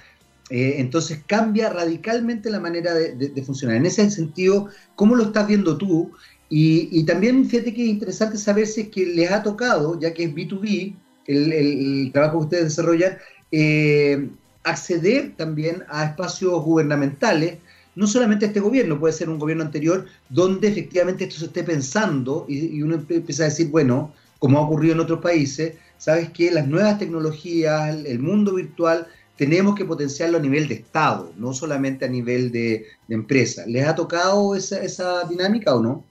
[0.51, 3.77] Eh, entonces cambia radicalmente la manera de, funcionar.
[3.77, 6.11] En ese sentido, ¿cómo lo estás viendo tú?
[6.47, 10.25] Y, también fíjate que es interesante saber si es que les ha tocado, ya que
[10.25, 13.17] es B2B, el, trabajo que ustedes desarrollan,
[13.51, 14.29] eh,
[14.63, 17.57] acceder también a espacios gubernamentales
[17.95, 22.45] no solamente este gobierno, puede ser un gobierno anterior, donde efectivamente esto se esté pensando
[22.47, 26.67] y, uno empieza a decir, bueno, como ha ocurrido en otros países, sabes que las
[26.67, 32.09] nuevas tecnologías, el mundo virtual, tenemos que potenciarlo a nivel de Estado, no solamente a
[32.09, 33.65] nivel de, empresa.
[33.67, 36.03] ¿Les ha tocado esa, esa dinámica o no?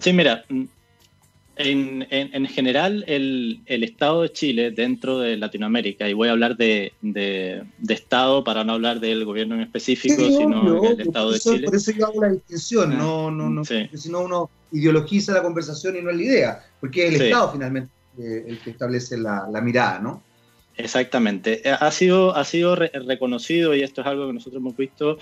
[0.00, 0.44] Sí, mira,
[1.56, 6.56] en, en, general, el, el, Estado de Chile dentro de Latinoamérica, y voy a hablar
[6.56, 11.64] de, de, Estado para no hablar del gobierno en específico, sino del Estado de Chile.
[11.64, 15.42] Por eso yo hago la distinción, ah, no, no, no, si no uno ideologiza la
[15.42, 19.46] conversación y no es la idea, porque es el Estado finalmente el que establece la,
[19.50, 20.22] la, mirada, ¿no?
[20.76, 21.68] Exactamente.
[21.68, 25.18] Eh, ha sido, ha sido reconocido, y esto es algo que nosotros hemos visto,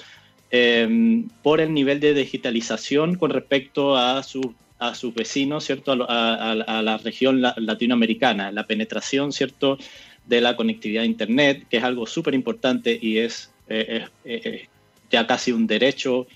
[0.50, 4.46] eh, por el nivel de digitalización con respecto a sus
[4.78, 6.06] a sus vecinos, ¿cierto?
[6.08, 9.78] A, la región latinoamericana, la penetración, ¿cierto?
[10.26, 14.68] De la conectividad a Internet, que es algo súper importante y es, eh, eh, eh,
[15.10, 16.26] ya casi un derecho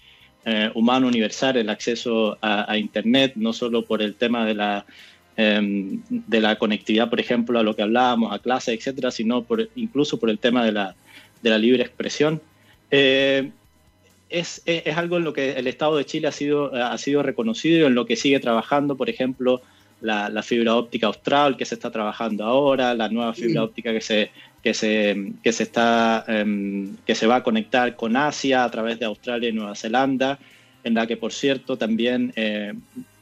[0.74, 4.86] humano universal el acceso a, Internet, no solo por el tema de la,
[5.36, 9.68] em, de la conectividad, por ejemplo, a lo que hablábamos, a clases, etcétera, sino por,
[9.76, 10.96] incluso por el tema de la,
[11.42, 12.40] de la libre expresión
[14.28, 17.80] es, es, algo en lo que el Estado de Chile ha sido, ha sido reconocido
[17.80, 19.62] y en lo que sigue trabajando, por ejemplo,
[20.00, 24.30] la, fibra óptica austral que se está trabajando ahora, la nueva fibra óptica que se,
[24.62, 28.98] que se, que se, está, em, que se va a conectar con Asia a través
[28.98, 30.38] de Australia y Nueva Zelanda,
[30.84, 32.72] en la que, por cierto, también eh,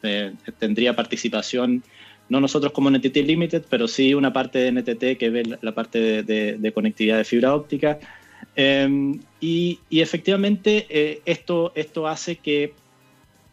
[0.02, 1.82] eh, tendría participación
[2.28, 6.24] no nosotros como NTT Limited, pero sí una parte de NTT que ve la parte
[6.24, 8.00] de conectividad de fibra óptica.
[8.56, 12.72] Em, y, efectivamente eh, esto, esto hace que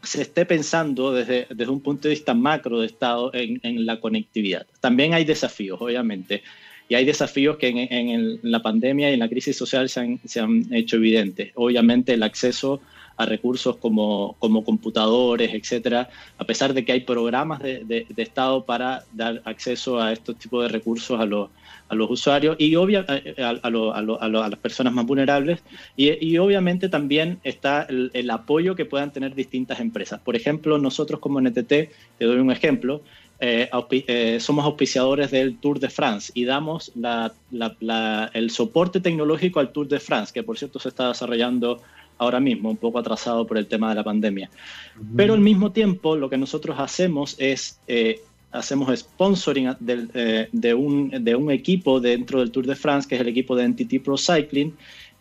[0.02, 4.00] se esté pensando desde, desde un punto de vista macro de Estado en, en la
[4.00, 4.66] conectividad.
[4.80, 6.42] También hay desafíos, obviamente,
[6.88, 10.20] y hay desafíos que en, en, la pandemia y en la crisis social se han,
[10.26, 11.52] se han hecho evidentes.
[11.56, 12.82] Obviamente el acceso
[13.18, 18.64] a recursos como, como computadores, etcétera, a pesar de que hay programas de, de, Estado
[18.64, 21.50] para dar acceso a estos tipos de recursos a los,
[21.90, 25.62] a los usuarios y obvia, a, a, las personas más vulnerables
[25.96, 30.20] y, obviamente también está el, apoyo que puedan tener distintas empresas.
[30.22, 33.02] Por ejemplo, nosotros como NTT, te doy un ejemplo,
[33.40, 36.94] eh, eh, somos auspiciadores del Tour de France y damos
[38.34, 41.82] el soporte tecnológico al Tour de France, que por cierto se está desarrollando
[42.24, 44.50] ahora mismo, un poco atrasado por el tema de la pandemia.
[45.16, 48.22] Pero al mismo tiempo, lo que nosotros hacemos es eh,
[48.54, 53.22] hacemos sponsoring eh, de, un, de, un, equipo dentro del Tour de France, que es
[53.22, 54.74] el equipo de Entity Pro Cycling,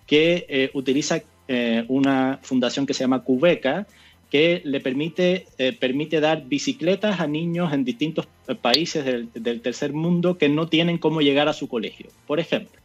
[0.07, 3.87] que eh, utiliza eh, una fundación que se llama Cubeca,
[4.31, 5.47] que le permite,
[5.79, 8.27] permite dar bicicletas a niños en distintos
[8.63, 12.81] países del, tercer mundo que no tienen cómo llegar a su colegio, por ejemplo.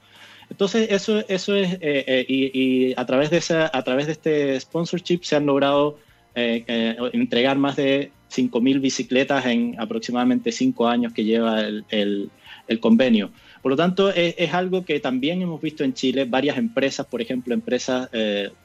[0.50, 4.60] Entonces, eso, eso es, eh, eh, y, a, través de esa, a través de este
[4.60, 5.98] sponsorship se han logrado
[6.36, 13.32] entregar más de 5.000 bicicletas en aproximadamente 5 años que lleva el, el, convenio.
[13.64, 17.56] Por lo tanto, es, algo que también hemos visto en Chile, varias empresas, por ejemplo,
[17.56, 18.12] empresas,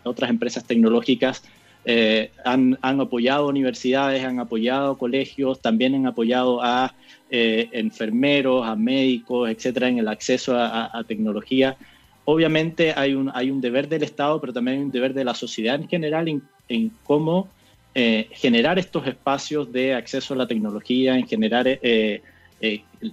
[0.02, 1.44] otras empresas tecnológicas,
[1.84, 6.94] eh, han, apoyado universidades, han apoyado colegios, también han apoyado a
[7.30, 11.76] eh, enfermeros, a médicos, etcétera, en el acceso a, tecnología.
[12.24, 15.34] Obviamente hay un, hay un deber del Estado, pero también hay un deber de la
[15.34, 16.28] sociedad en general
[16.68, 17.48] en, cómo
[17.94, 21.66] eh, generar estos espacios de acceso a la tecnología, en generar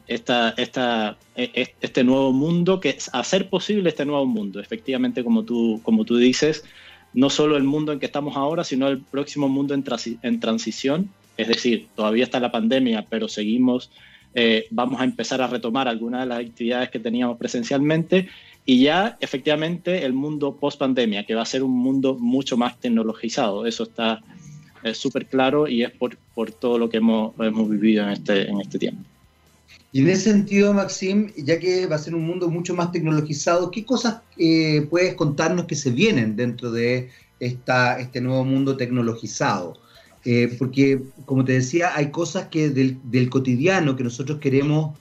[0.08, 5.82] esta, esta, e, este nuevo mundo, que hacer posible este nuevo mundo, efectivamente, como tú,
[5.84, 6.64] como tú dices
[7.14, 11.10] no solo el mundo en que estamos ahora, sino el próximo mundo en, transición.
[11.38, 13.92] Es decir, todavía está la pandemia, pero seguimos,
[14.36, 18.30] eh, vamos a empezar a retomar algunas de las actividades que teníamos presencialmente
[18.66, 22.80] y ya efectivamente el mundo post pandemia, que va a ser un mundo mucho más
[22.80, 23.66] tecnologizado.
[23.66, 24.22] Eso está
[24.84, 28.50] eh, súper claro y es por, por, todo lo que hemos, hemos vivido en este,
[28.50, 29.04] en este tiempo.
[29.92, 33.72] Y en ese sentido, Maxim, ya que va a ser un mundo mucho más tecnologizado,
[33.72, 39.80] ¿qué cosas eh, puedes contarnos que se vienen dentro de esta, este nuevo mundo tecnologizado?
[40.26, 44.98] Eh, porque, como te decía, hay cosas que del, cotidiano que nosotros queremos,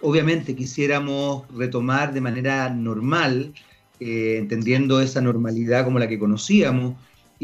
[0.00, 3.52] obviamente quisiéramos retomar de manera normal,
[4.00, 6.94] eh, entendiendo esa normalidad como la que conocíamos,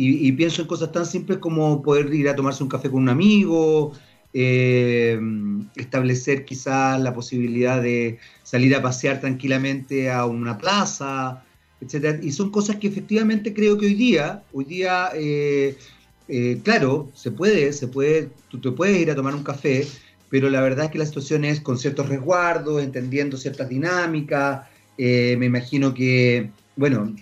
[0.01, 3.09] y, pienso en cosas tan simples como poder ir a tomarse un café con un
[3.09, 3.93] amigo,
[4.35, 5.19] eh,
[5.77, 11.43] establecer quizás la posibilidad de salir a pasear tranquilamente a una plaza,
[11.81, 12.19] etcétera.
[12.23, 15.77] Y son cosas que efectivamente creo que hoy día, hoy día, eh,
[16.29, 19.87] eh, claro, se puede, se puede, tú te puedes ir a tomar un café,
[20.29, 24.67] pero la verdad es que la situación es con ciertos resguardos, entendiendo ciertas dinámicas.
[24.99, 27.15] me imagino que, bueno,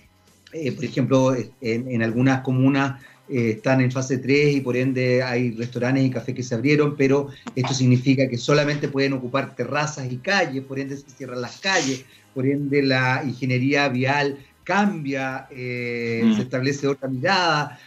[0.74, 6.04] por ejemplo, en algunas comunas eh, están en fase 3 y por ende hay restaurantes
[6.04, 10.62] y cafés que se abrieron, pero esto significa que solamente pueden ocupar terrazas y calles,
[10.64, 16.34] por ende se cierran las calles, por ende la ingeniería vial cambia, eh, mm.
[16.34, 17.78] se establece otra mirada.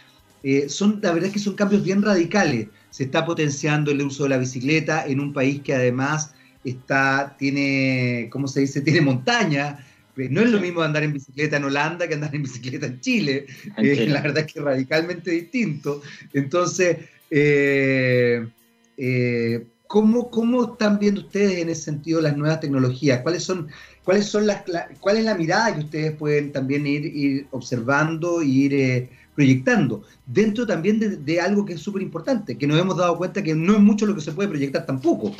[0.42, 2.68] Eh, son, la verdad es que son cambios bien radicales.
[2.88, 6.32] Se está potenciando el uso de la bicicleta en un país que además
[6.64, 9.86] está, tiene, ¿cómo se dice?, tiene montaña,
[10.28, 13.46] no es lo mismo andar en bicicleta en Holanda que andar en bicicleta en Chile.
[13.76, 16.02] Eh, la verdad es que es radicalmente distinto.
[16.32, 16.98] Entonces,
[17.30, 18.46] eh,
[18.96, 23.20] eh, ¿cómo, ¿cómo, están viendo ustedes en ese sentido las nuevas tecnologías?
[23.20, 23.68] ¿Cuáles son,
[24.04, 24.64] cuáles son las,
[25.00, 30.02] ¿Cuál es la mirada que ustedes pueden también ir, ir observando e ir proyectando?
[30.26, 33.54] Dentro también de, de algo que es súper importante, que nos hemos dado cuenta que
[33.54, 35.34] no es mucho lo que se puede proyectar tampoco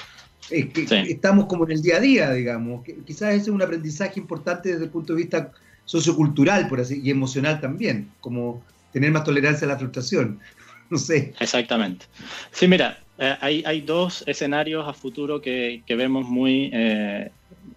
[0.50, 2.84] estamos como en el día a día, digamos.
[3.06, 5.52] quizás ese es un aprendizaje importante desde el punto de vista
[5.84, 10.38] sociocultural por así, y emocional también, como tener más tolerancia a la frustración.
[10.90, 11.34] No sé.
[11.38, 12.06] Exactamente.
[12.50, 17.30] Sí, mira, eh, hay, hay, dos escenarios a futuro que, que vemos muy, eh,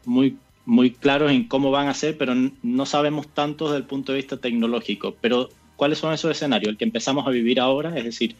[0.03, 2.33] muy, muy claros en cómo van a ser, pero
[2.63, 5.15] no sabemos tanto desde el punto de vista tecnológico.
[5.21, 6.71] Pero, ¿cuáles son esos escenarios?
[6.71, 8.35] El que empezamos a vivir ahora, es decir,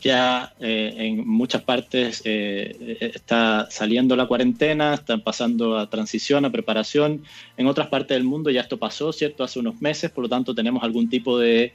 [0.00, 6.50] ya eh, en muchas partes eh, está saliendo la cuarentena, están pasando a transición, a
[6.50, 7.24] preparación.
[7.56, 9.42] En otras partes del mundo ya esto pasó, ¿cierto?
[9.42, 11.72] Hace unos meses, por lo tanto tenemos algún tipo de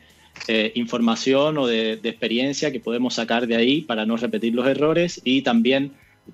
[0.48, 5.20] eh, información o de, experiencia que podemos sacar de ahí para no repetir los errores
[5.26, 5.92] y también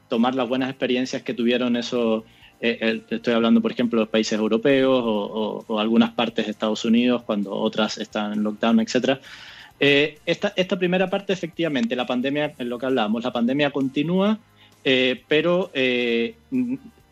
[0.07, 2.23] tomar las buenas experiencias que tuvieron esos,
[2.61, 7.23] estoy hablando por ejemplo de los países europeos o, o algunas partes de Estados Unidos
[7.23, 9.19] cuando otras están en lockdown, etcétera
[9.79, 14.37] eh, esta, esta, primera parte, efectivamente, la pandemia, en lo que hablábamos, la pandemia continúa,
[14.83, 16.35] eh, pero eh,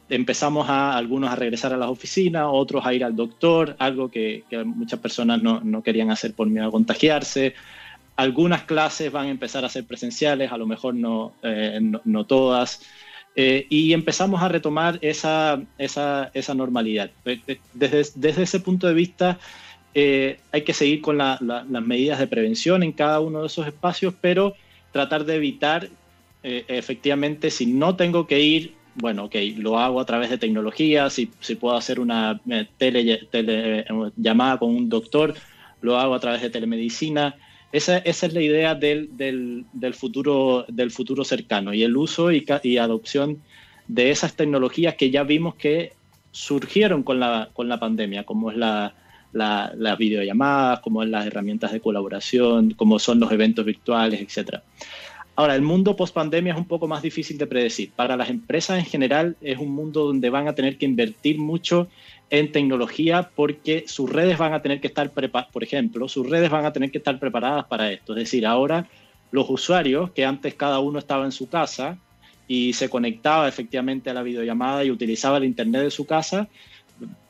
[0.09, 4.43] empezamos a algunos a regresar a las oficinas, otros a ir al doctor, algo que,
[4.65, 7.53] muchas personas no, no, querían hacer por miedo a contagiarse.
[8.17, 12.81] Algunas clases van a empezar a ser presenciales, a lo mejor no, no, no, todas.
[13.35, 17.11] y empezamos a retomar esa, esa, esa normalidad.
[17.23, 19.37] Desde, desde ese punto de vista,
[19.99, 24.13] eh, hay que seguir con las medidas de prevención en cada uno de esos espacios,
[24.21, 24.53] pero
[24.91, 25.89] tratar de evitar,
[26.43, 31.09] eh, efectivamente, si no tengo que ir, bueno, ok, lo hago a través de tecnología,
[31.09, 31.25] si,
[31.59, 33.27] puedo hacer una eh, tele,
[34.17, 35.33] llamada con un doctor,
[35.81, 37.33] lo hago a través de telemedicina.
[37.71, 43.41] Esa, es la idea del, futuro, del futuro cercano y el uso y, y adopción
[43.87, 45.93] de esas tecnologías que ya vimos que
[46.29, 48.93] surgieron con la pandemia, como es la,
[49.37, 54.59] las videollamadas, cómo es las herramientas de colaboración, cómo son los eventos virtuales, etc.
[55.35, 57.91] Ahora, el mundo post pandemia es un poco más difícil de predecir.
[57.95, 61.87] Para las empresas en general es un mundo donde van a tener que invertir mucho
[62.29, 66.49] en tecnología porque sus redes van a tener que estar preparadas, por ejemplo, sus redes
[66.49, 68.13] van a tener que estar preparadas para esto.
[68.13, 68.87] Es decir, ahora
[69.31, 71.97] los usuarios, que antes cada uno estaba en su casa
[72.47, 76.47] y se conectaba efectivamente a la videollamada y utilizaba el Internet de su casa,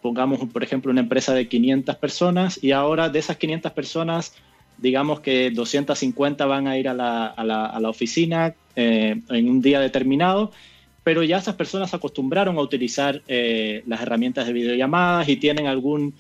[0.07, 4.33] pongamos, por ejemplo, una empresa de 500 personas y ahora de esas 500 personas,
[4.77, 10.51] digamos que 250 van a ir a la, oficina eh, en un día determinado
[11.07, 15.65] pero ya esas personas se acostumbraron a utilizar eh, las herramientas de videollamadas y tienen
[15.65, 16.13] algún,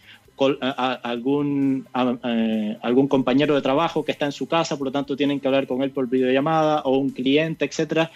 [1.03, 1.85] algún,
[2.23, 5.47] eh, algún compañero de trabajo que está en su casa, por lo tanto tienen que
[5.49, 8.11] hablar con él por videollamada o un cliente, etcétera.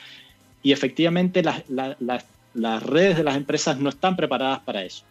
[0.64, 5.04] Y efectivamente las, las, redes de las empresas no están preparadas para eso.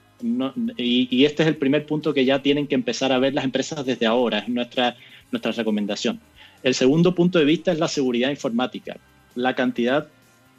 [0.77, 3.85] Y, este es el primer punto que ya tienen que empezar a ver las empresas
[3.85, 4.97] desde ahora, es nuestra,
[5.31, 6.21] nuestra recomendación.
[6.63, 8.97] El segundo punto de vista es la seguridad informática.
[9.35, 10.09] La cantidad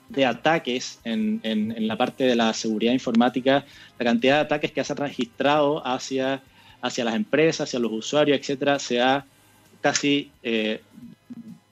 [0.10, 3.65] de ataques en, en, la parte de la seguridad informática,
[3.97, 6.41] la cantidad de ataques que se ha registrado hacia,
[6.82, 9.26] hacia las empresas, hacia los usuarios, etcétera, se ha
[9.82, 10.82] casi eh,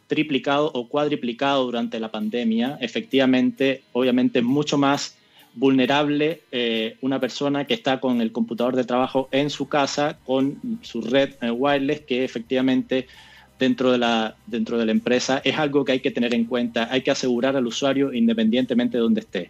[0.07, 2.77] triplicado o cuadriplicado durante la pandemia.
[2.81, 5.15] Efectivamente, obviamente, mucho más
[5.53, 10.59] vulnerable eh, una persona que está con el computador de trabajo en su casa con
[10.81, 13.07] su red eh, wireless que efectivamente
[13.59, 16.87] dentro de, la, dentro de la empresa es algo que hay que tener en cuenta.
[16.89, 19.49] Hay que asegurar al usuario independientemente de donde esté.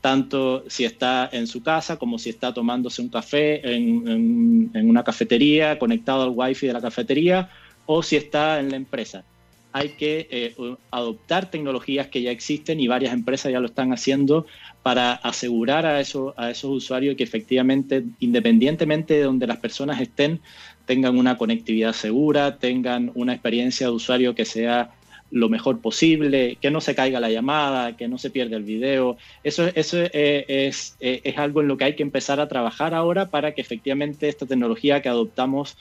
[0.00, 5.78] Tanto si está en su casa como si está tomándose un café en, una cafetería,
[5.78, 7.50] conectado al wifi de la cafetería,
[7.84, 9.24] o si está en la empresa.
[9.72, 10.54] Hay que eh,
[10.90, 14.46] adoptar tecnologías que ya existen y varias empresas ya lo están haciendo
[14.82, 20.40] para asegurar a, eso, a esos usuarios que efectivamente, independientemente de donde las personas estén,
[20.86, 24.94] tengan una conectividad segura, tengan una experiencia de usuario que sea
[25.30, 29.18] lo mejor posible, que no se caiga la llamada, que no se pierda el video.
[29.44, 32.94] Eso, eso eh, es, eh, es, algo en lo que hay que empezar a trabajar
[32.94, 35.76] ahora para que efectivamente esta tecnología que adoptamos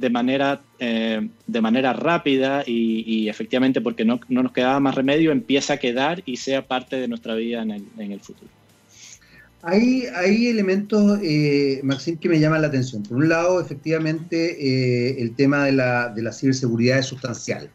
[0.00, 5.30] de manera, eh, de manera rápida y, efectivamente porque no, no, nos quedaba más remedio,
[5.30, 8.50] empiece a quedar y sea parte de nuestra vida en el, en el futuro.
[9.62, 13.02] Hay, hay elementos, eh, Maxim, que me llaman la atención.
[13.02, 17.68] Por un lado, efectivamente, eh, el tema de la, de la, ciberseguridad es sustancial.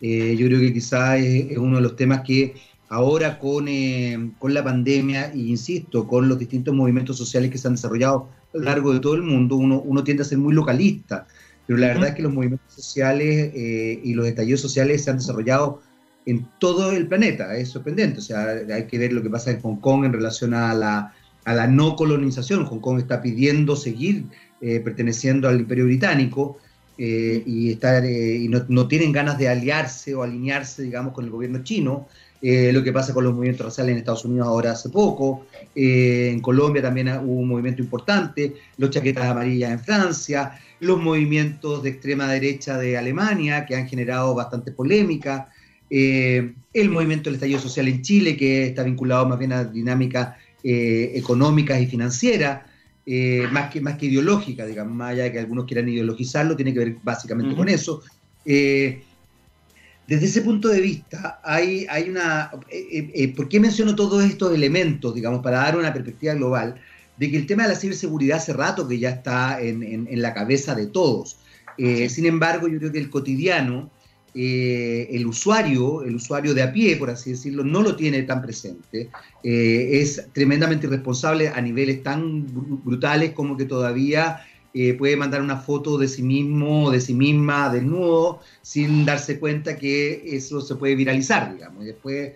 [0.00, 2.54] Eh, yo creo que quizás es, uno de los temas que
[2.88, 7.66] ahora con, eh, con la pandemia, e insisto, con los distintos movimientos sociales que se
[7.66, 10.54] han desarrollado a lo largo de todo el mundo, uno, uno tiende a ser muy
[10.54, 11.26] localista.
[11.66, 15.80] Pero la verdad es que los movimientos sociales y los estallidos sociales se han desarrollado
[16.26, 17.56] en todo el planeta.
[17.56, 18.18] Es sorprendente.
[18.18, 21.14] O sea, hay que ver lo que pasa en Hong Kong en relación a la
[21.44, 22.64] a la no colonización.
[22.64, 24.24] Hong Kong está pidiendo seguir
[24.60, 26.58] eh, perteneciendo al imperio británico
[26.96, 31.30] eh, y, estar, eh, y no, tienen ganas de aliarse o alinearse, digamos, con el
[31.30, 32.08] gobierno chino.
[32.42, 35.46] lo que pasa con los movimientos raciales en Estados Unidos ahora hace poco.
[35.74, 38.54] en Colombia también hubo un movimiento importante.
[38.76, 40.58] Los chaquetas amarillas en Francia.
[40.84, 45.48] Los movimientos de extrema derecha de Alemania que han generado bastante polémica.
[45.90, 51.12] el movimiento del estallido social en Chile, que está vinculado más bien a dinámica eh,
[51.14, 52.62] económicas y financieras,
[53.04, 56.72] eh, más, que, más que ideológica, digamos, más allá de que algunos quieran ideologizarlo, tiene
[56.72, 58.00] que ver básicamente con eso.
[58.46, 59.02] Eh,
[60.08, 62.50] desde ese punto de vista, hay, hay una...
[63.36, 66.76] ¿Por qué menciono todos estos elementos, digamos, para dar una perspectiva global?
[67.16, 70.34] De que el tema de la ciberseguridad hace rato que ya está en, en la
[70.34, 71.36] cabeza de todos.
[71.76, 73.90] Sin embargo, yo creo que el cotidiano
[74.36, 78.42] eh, el usuario, el usuario de a pie, por así decirlo, no lo tiene tan
[78.42, 79.08] presente.
[79.44, 82.44] Eh, es tremendamente irresponsable a niveles tan
[82.84, 87.14] brutales como que todavía eh, puede mandar una foto de sí mismo o de sí
[87.14, 92.32] misma desnudo sin darse cuenta que eso se puede viralizar, digamos, y después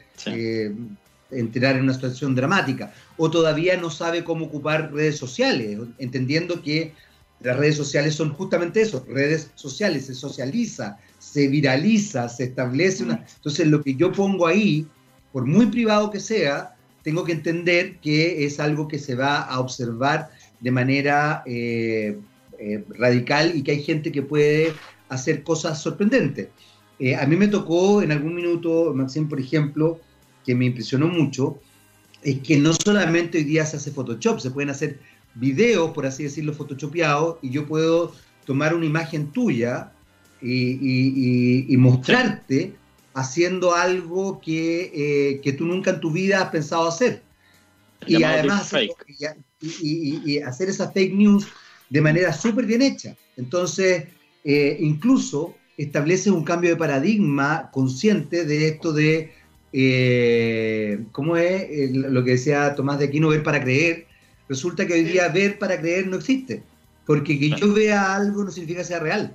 [1.31, 2.93] entrar en una situación dramática.
[3.17, 6.95] O todavía no sabe cómo ocupar redes sociales, entendiendo que
[7.41, 13.25] las redes sociales son justamente eso, redes sociales, se socializa, se viraliza, se establece una...
[13.37, 14.87] Entonces lo que yo pongo ahí,
[15.33, 19.61] por muy privado que sea, tengo que entender que es algo que se va a
[19.61, 20.31] observar
[20.61, 22.19] de manera eh,
[22.59, 24.73] eh, radical y que hay gente que puede
[25.09, 26.49] hacer cosas sorprendentes.
[26.99, 30.01] Eh, a mí me tocó en algún minuto, Maxim, por ejemplo,
[30.49, 31.61] que me impresionó mucho,
[32.23, 34.99] es que no solamente hoy día se hace Photoshop, se pueden hacer
[35.35, 38.15] videos, por así decirlo, photoshopeados, y yo puedo
[38.47, 39.93] tomar una imagen tuya
[40.41, 42.73] y, mostrarte
[43.13, 47.21] haciendo algo que, eh, tú nunca en tu vida has pensado hacer.
[48.07, 48.73] Y además,
[49.61, 51.47] y, hacer esa fake news
[51.91, 53.15] de manera súper bien hecha.
[53.37, 54.05] Entonces,
[54.45, 59.35] eh, incluso establece un cambio de paradigma consciente de esto de,
[59.73, 64.07] eh, ¿cómo es lo que decía Tomás de Aquino, ver para creer?
[64.49, 66.63] Resulta que hoy día ver para creer no existe,
[67.07, 69.35] porque que yo vea algo no significa que sea real.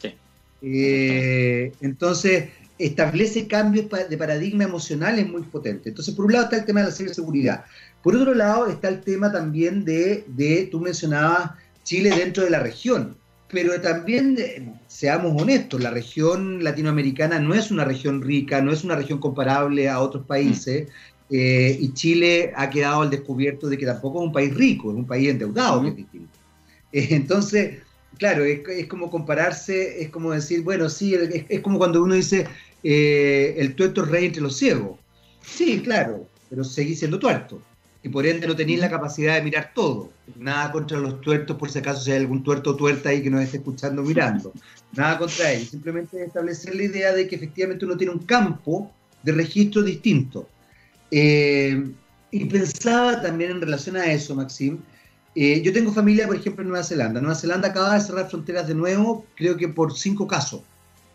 [0.00, 0.14] Sí.
[0.62, 5.86] Eh, entonces, establece cambios de paradigma emocionales muy potentes.
[5.86, 7.64] Entonces, por un lado está el tema de la ciberseguridad.
[8.02, 11.52] Por otro lado está el tema también de, de tú mencionabas
[11.82, 13.16] Chile dentro de la región,
[13.48, 18.82] pero también, eh, seamos honestos, la región latinoamericana no es una región rica, no es
[18.82, 20.88] una región comparable a otros países,
[21.30, 24.96] eh, y Chile ha quedado al descubierto de que tampoco es un país rico, es
[24.96, 26.30] un país endeudado, que es distinto.
[26.92, 27.80] Eh, entonces,
[28.16, 31.14] claro, es, como compararse, es como decir, bueno, sí,
[31.48, 32.46] es, como cuando uno dice,
[32.84, 34.98] el tuerto es rey entre los ciegos.
[35.44, 37.60] Sí, claro, pero seguís siendo tuerto
[38.06, 40.12] y por ende no tenéis la capacidad de mirar todo.
[40.36, 43.30] Nada contra los tuertos, por si acaso si hay algún tuerto o tuerta ahí que
[43.30, 44.52] nos esté escuchando mirando.
[44.92, 45.70] Nada contra ellos.
[45.70, 48.92] Simplemente establecer la idea de que efectivamente uno tiene un campo
[49.24, 50.48] de registro distinto.
[51.10, 51.84] Eh,
[52.30, 54.78] y pensaba también en relación a eso, Maxim.
[55.34, 57.20] Eh, yo tengo familia, por ejemplo, en Nueva Zelanda.
[57.20, 60.60] Nueva Zelanda acaba de cerrar fronteras de nuevo, creo que por cinco casos.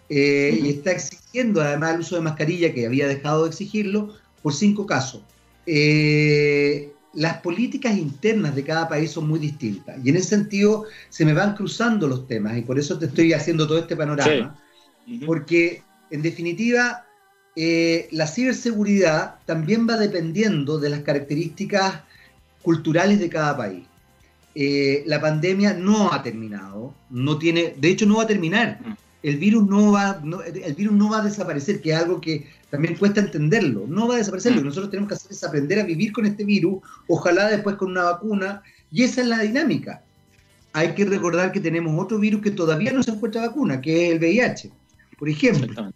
[0.09, 4.13] Eh, y está exigiendo además el uso de mascarilla, que había dejado de exigirlo,
[4.43, 5.21] por cinco casos.
[5.65, 9.97] Eh, las políticas internas de cada país son muy distintas.
[10.03, 13.33] Y en ese sentido se me van cruzando los temas y por eso te estoy
[13.33, 14.57] haciendo todo este panorama.
[15.25, 17.05] Porque en definitiva
[17.55, 22.01] eh, la ciberseguridad también va dependiendo de las características
[22.61, 23.83] culturales de cada país.
[24.55, 28.79] Eh, la pandemia no ha terminado, no tiene, de hecho no va a terminar.
[29.23, 29.27] Mm.
[29.27, 30.21] El virus no va,
[30.63, 33.85] el virus no va a desaparecer, que es algo que también cuesta entenderlo.
[33.87, 34.53] No va a desaparecer.
[34.53, 34.67] Lo que mm.
[34.67, 38.03] nosotros tenemos que hacer es aprender a vivir con este virus, ojalá después con una
[38.03, 38.61] vacuna,
[38.91, 40.03] y esa es la dinámica.
[40.73, 44.13] Hay que recordar que tenemos otro virus que todavía no se encuentra vacuna, que es
[44.13, 44.71] el VIH,
[45.19, 45.91] por ejemplo.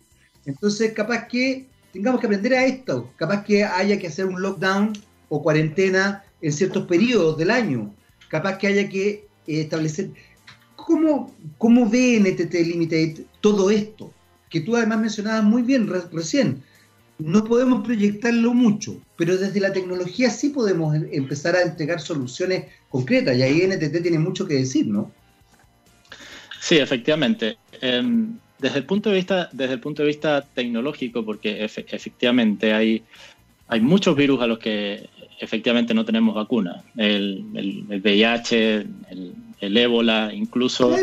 [0.45, 4.93] Entonces, capaz que tengamos que aprender a esto, capaz que haya que hacer un lockdown
[5.29, 7.93] o cuarentena en ciertos periodos del año,
[8.29, 10.11] capaz que haya que eh, establecer...
[10.85, 14.13] ¿Cómo, cómo ve NTT Limited todo esto?
[14.55, 16.63] que tú además mencionabas muy bien recién.
[17.19, 22.65] No podemos proyectarlo mucho, pero desde la tecnología sí podemos em, empezar a entregar soluciones
[22.89, 25.11] concretas y ahí NTT tiene mucho que decir, ¿no?
[26.61, 27.57] Sí, efectivamente.
[27.81, 33.03] Em, desde, el punto de vista, desde el punto de vista tecnológico, porque efectivamente hay,
[33.67, 35.09] hay muchos virus a los que
[35.41, 36.81] efectivamente no tenemos vacuna.
[36.95, 37.43] El,
[38.01, 38.75] VIH,
[39.09, 40.95] el, ébola, incluso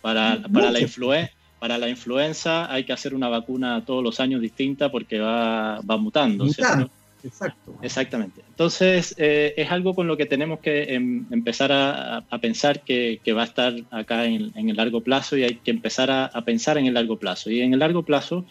[0.00, 4.40] para, para la influenza para la influenza hay que hacer una vacuna todos los años
[4.40, 6.46] distinta porque va, va mutando.
[6.46, 7.76] Exacto.
[7.82, 8.40] Exactamente.
[8.48, 13.42] Entonces, eh, es algo con lo que tenemos que em, empezar a, pensar que, va
[13.42, 16.94] a estar acá en, el largo plazo y hay que empezar a, pensar en el
[16.94, 17.50] largo plazo.
[17.50, 18.46] Y en el largo plazo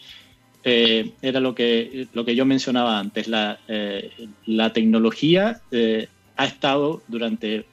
[0.62, 4.12] eh, era lo que, lo que yo mencionaba antes, la, eh,
[4.46, 5.60] la tecnología
[6.36, 7.64] ha estado durante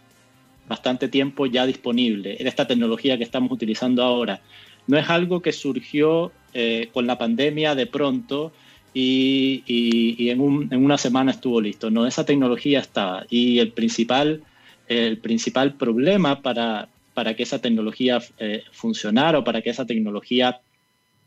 [0.67, 2.37] bastante tiempo ya disponible.
[2.39, 4.41] Esta tecnología que estamos utilizando ahora
[4.87, 8.51] no es algo que surgió eh, con la pandemia de pronto
[8.93, 11.91] y, en, una semana estuvo listo.
[11.91, 13.25] No, esa tecnología estaba.
[13.29, 14.41] Y el principal,
[14.87, 20.61] el principal problema para, para que esa tecnología eh, funcionara o para que esa tecnología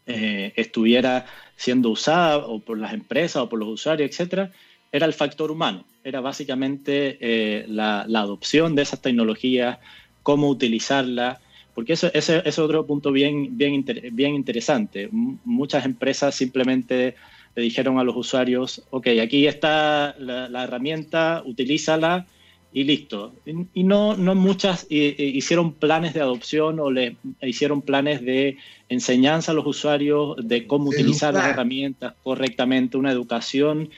[0.06, 1.26] eh, estuviera
[1.56, 4.50] siendo usada o por las empresas o por los usuarios, etcétera,
[4.92, 5.84] era el factor humano.
[6.02, 9.78] Era básicamente la, la, adopción de esas tecnologías,
[10.22, 11.40] cómo utilizarla,
[11.74, 15.08] porque eso, ese es otro punto bien, bien, bien interesante.
[15.10, 17.14] muchas empresas simplemente
[17.54, 22.26] le dijeron a los usuarios, ok, aquí está la, herramienta, utilízala
[22.72, 23.34] y listo.
[23.74, 29.54] Y, no, no muchas hicieron planes de adopción o le hicieron planes de enseñanza a
[29.54, 33.90] los usuarios de cómo utilizar las herramientas correctamente, una educación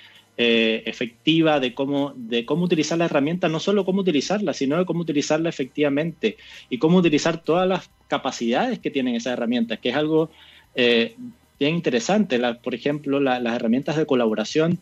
[0.44, 4.84] eh, efectiva de cómo, de cómo utilizar la herramienta, no solo cómo utilizarla, sino de
[4.84, 6.36] cómo utilizarla efectivamente
[6.68, 10.30] y cómo utilizar todas las capacidades que tienen esas herramientas, que es algo
[10.74, 11.14] eh,
[11.60, 12.40] bien interesante.
[12.60, 14.80] por ejemplo, las herramientas de colaboración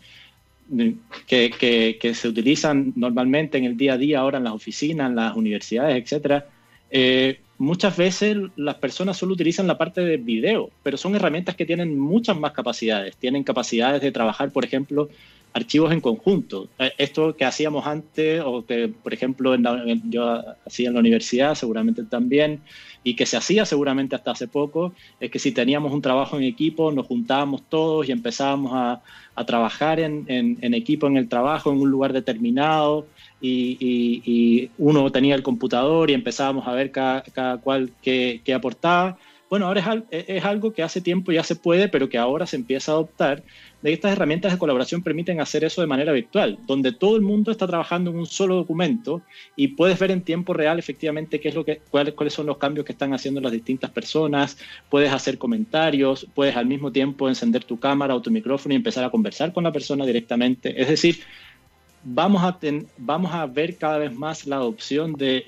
[0.70, 0.88] mm,
[1.26, 5.16] que, que, se utilizan normalmente en el día a día ahora en las oficinas, en
[5.16, 6.46] las universidades, etcétera.
[6.90, 11.66] Eh, muchas veces las personas solo utilizan la parte de video, pero son herramientas que
[11.66, 13.16] tienen muchas más capacidades.
[13.18, 15.10] Tienen capacidades de trabajar, por ejemplo,
[15.52, 16.68] archivos en conjunto.
[16.78, 19.54] Eh, esto que hacíamos antes, o que, por ejemplo,
[20.08, 22.60] yo hacía en la universidad, seguramente también,
[23.04, 26.44] y que se hacía seguramente hasta hace poco, es que si teníamos un trabajo en
[26.44, 29.02] equipo, nos juntábamos todos y empezábamos a,
[29.46, 30.26] trabajar en,
[30.74, 33.06] equipo en el trabajo, en un lugar determinado,
[33.40, 39.18] y, uno tenía el computador y empezábamos a ver cada, cual qué, aportaba.
[39.48, 42.56] Bueno, ahora es, es, algo que hace tiempo ya se puede, pero que ahora se
[42.56, 43.42] empieza a adoptar.
[43.82, 47.50] De estas herramientas de colaboración permiten hacer eso de manera virtual, donde todo el mundo
[47.50, 49.22] está trabajando en un solo documento
[49.56, 52.58] y puedes ver en tiempo real efectivamente qué es lo que, cuáles, cuáles son los
[52.58, 54.58] cambios que están haciendo las distintas personas,
[54.90, 59.02] puedes hacer comentarios, puedes al mismo tiempo encender tu cámara o tu micrófono y empezar
[59.02, 60.78] a conversar con la persona directamente.
[60.80, 61.20] Es decir,
[62.02, 62.58] vamos a,
[62.98, 65.44] vamos a ver cada vez más la adopción de,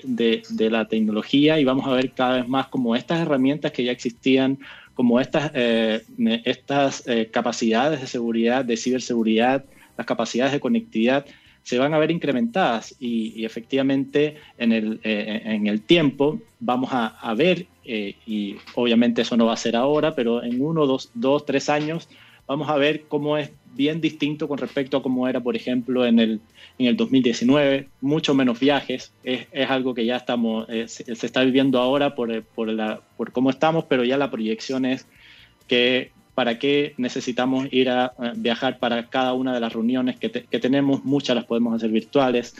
[0.59, 4.59] la tecnología y vamos a ver cada vez más como estas herramientas que ya existían,
[4.93, 6.03] como estas, eh,
[6.45, 9.65] estas eh, capacidades de seguridad, de ciberseguridad,
[9.97, 11.25] las capacidades de conectividad,
[11.63, 17.33] se van a ver incrementadas y, efectivamente en el, eh, en el, tiempo vamos a,
[17.35, 21.69] ver, y obviamente eso no va a ser ahora, pero en uno, dos, dos, tres
[21.69, 22.09] años
[22.47, 26.19] vamos a ver cómo es bien distinto con respecto a cómo era, por ejemplo, en
[26.19, 26.39] el,
[26.77, 31.79] en el 2019, mucho menos viajes, es, algo que ya estamos, eh, se, está viviendo
[31.79, 35.07] ahora por, eh, por, la, por cómo estamos, pero ya la proyección es
[35.67, 40.59] que para qué necesitamos ir a viajar para cada una de las reuniones que, que
[40.59, 42.55] tenemos, muchas las podemos hacer virtuales,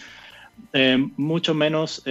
[0.74, 2.04] eh, mucho menos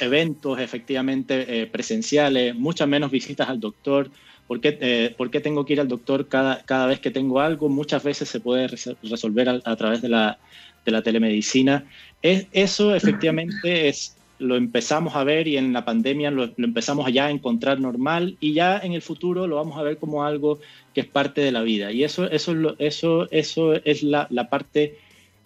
[0.00, 4.10] eventos efectivamente presenciales, muchas menos visitas al doctor,
[4.48, 7.38] ¿Por qué, eh, ¿Por qué, tengo que ir al doctor cada, cada, vez que tengo
[7.38, 7.68] algo?
[7.68, 10.38] Muchas veces se puede resolver a, través de la,
[10.86, 11.84] de la telemedicina.
[12.22, 17.26] Es, eso efectivamente es, lo empezamos a ver y en la pandemia lo, empezamos ya
[17.26, 20.60] a encontrar normal y ya en el futuro lo vamos a ver como algo
[20.94, 21.92] que es parte de la vida.
[21.92, 24.96] Y eso, eso, eso, eso es la, la parte,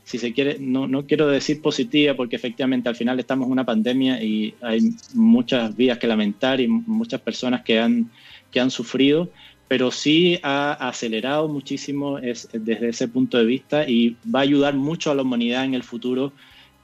[0.04, 3.66] si se quiere, no, no quiero decir positiva porque efectivamente al final estamos en una
[3.66, 4.80] pandemia y hay
[5.14, 8.12] muchas vidas que lamentar y muchas personas que han
[8.52, 9.30] que han sufrido,
[9.66, 15.10] pero sí ha acelerado muchísimo desde ese punto de vista y va a ayudar mucho
[15.10, 16.32] a la humanidad en el futuro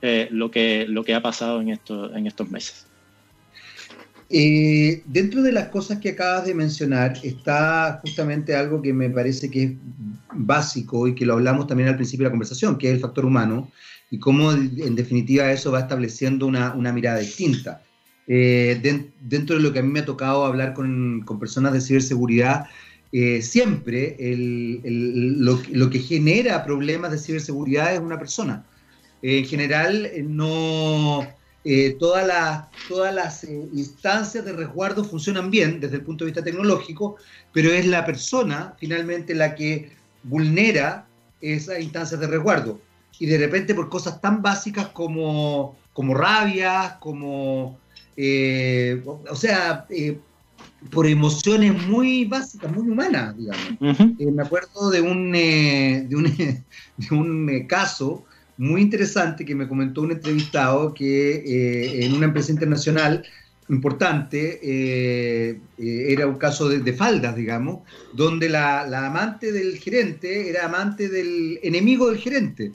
[0.01, 2.87] eh, lo, que, lo que ha pasado en, esto, en estos meses.
[4.31, 9.51] Eh, dentro de las cosas que acabas de mencionar está justamente algo que me parece
[9.51, 9.73] que es
[10.35, 13.25] básico y que lo hablamos también al principio de la conversación, que es el factor
[13.25, 13.71] humano
[14.11, 17.83] y cómo en definitiva eso va estableciendo una, una mirada distinta.
[18.31, 18.79] Eh,
[19.21, 22.67] dentro de lo que a mí me ha tocado hablar con, personas de ciberseguridad,
[23.11, 24.17] eh, siempre
[24.85, 28.65] lo, que genera problemas de ciberseguridad es una persona.
[29.23, 31.27] en general, eh, no
[31.99, 32.27] todas
[33.15, 37.17] las, instancias de resguardo funcionan bien desde el punto de vista tecnológico,
[37.53, 39.91] pero es la persona finalmente la que
[40.23, 41.07] vulnera
[41.41, 42.81] esas instancias de resguardo.
[43.19, 47.79] Y de repente por cosas tan básicas como, como rabia, como
[48.21, 50.19] eh, o sea, eh,
[50.91, 54.01] por emociones muy básicas, muy humanas, digamos.
[54.19, 56.25] Eh, me acuerdo de un, de un,
[56.97, 58.25] de un caso
[58.57, 63.25] muy interesante que me comentó un entrevistado que en una empresa internacional
[63.69, 67.83] importante, era un caso de, faldas, digamos,
[68.15, 72.73] donde la, la, amante del gerente era amante del enemigo del gerente.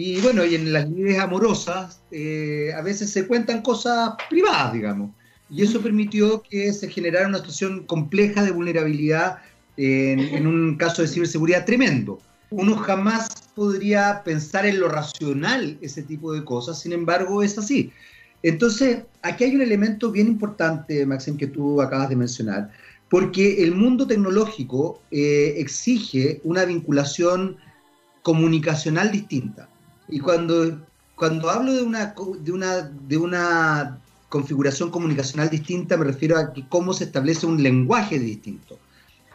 [0.00, 5.10] Y bueno, y en las líneas amorosas eh, a veces se cuentan cosas privadas, digamos.
[5.50, 9.38] Y eso permitió que se generara una situación compleja de vulnerabilidad
[9.76, 12.20] en, un caso de ciberseguridad tremendo.
[12.50, 17.90] Uno jamás podría pensar en lo racional ese tipo de cosas, sin embargo es así.
[18.44, 22.70] Entonces, aquí hay un elemento bien importante, Maxim, que tú acabas de mencionar,
[23.10, 27.56] porque el mundo tecnológico eh, exige una vinculación
[28.22, 29.68] comunicacional distinta.
[30.08, 30.80] Y cuando,
[31.14, 33.98] cuando hablo de una, de, una, de una
[34.28, 38.78] configuración comunicacional distinta, me refiero a que cómo se establece un lenguaje distinto.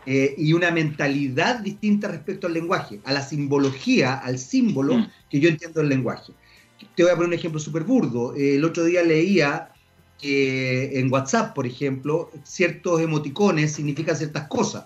[0.05, 5.07] Eh, y una mentalidad distinta respecto al lenguaje, a la simbología, al símbolo mm.
[5.29, 6.33] que yo entiendo del lenguaje.
[6.95, 8.35] Te voy a poner un ejemplo súper burdo.
[8.35, 9.69] el otro día leía
[10.19, 14.85] que en WhatsApp, por ejemplo, ciertos emoticones significan ciertas cosas.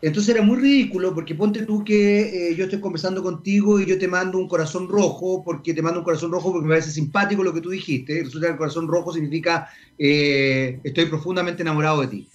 [0.00, 3.98] Entonces era muy ridículo porque ponte tú que eh, yo estoy conversando contigo y yo
[3.98, 7.42] te mando un corazón rojo porque te mando un corazón rojo porque me parece simpático
[7.42, 8.22] lo que tú dijiste.
[8.22, 9.68] Resulta que el corazón rojo significa
[9.98, 12.28] eh, estoy profundamente enamorado de ti.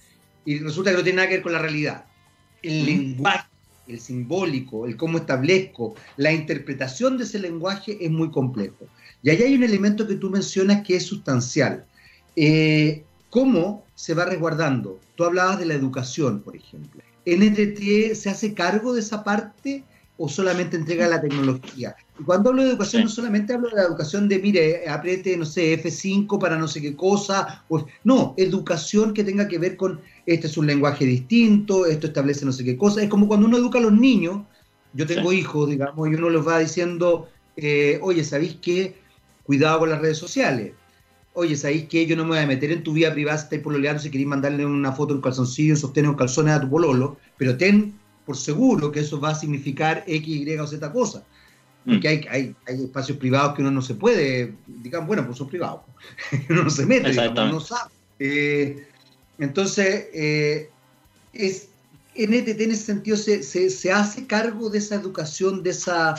[0.46, 2.06] Y resulta que no tiene nada que ver con la realidad.
[2.62, 3.48] El lenguaje,
[3.88, 8.88] el simbólico, el cómo establezco, la interpretación de ese lenguaje es muy complejo.
[9.22, 11.86] Y ahí hay un elemento que tú mencionas que es sustancial.
[12.36, 15.00] Eh, ¿Cómo se va resguardando?
[15.16, 17.02] Tú hablabas de la educación, por ejemplo.
[17.26, 19.84] ¿NTT se hace cargo de esa parte
[20.18, 21.96] o solamente entrega la tecnología?
[22.20, 25.46] Y cuando hablo de educación, no solamente hablo de la educación de, mire, apriete, no
[25.46, 27.64] sé, F5 para no sé qué cosa.
[27.70, 32.46] O, no, educación que tenga que ver con, este es un lenguaje distinto, esto establece
[32.46, 33.02] no sé qué cosa.
[33.02, 34.42] Es como cuando uno educa a los niños,
[34.94, 38.96] yo tengo hijos, digamos, y uno les va diciendo, eh, oye, ¿sabéis qué?
[39.44, 40.74] Cuidado con las redes sociales.
[41.36, 42.06] Oye, ¿sabéis qué?
[42.06, 44.28] Yo no me voy a meter en tu vida privada si estáis pololeando, si queréis
[44.28, 48.38] mandarle una foto, un calzoncillo, un sostén un calzones a tu pololo, pero ten por
[48.38, 51.26] seguro que eso va a significar X, Y o Z cosa.
[51.86, 55.50] Porque hay, hay, hay, espacios privados que uno no se puede, digamos, bueno, pues son
[55.50, 55.82] privados,
[56.50, 57.92] uno no se mete, digamos, no sabe.
[58.20, 58.88] Eh,
[59.38, 60.70] entonces, eh,
[61.34, 61.73] es,
[62.16, 66.16] en, este, en ese sentido se, se, se, hace cargo de esa educación, de esa,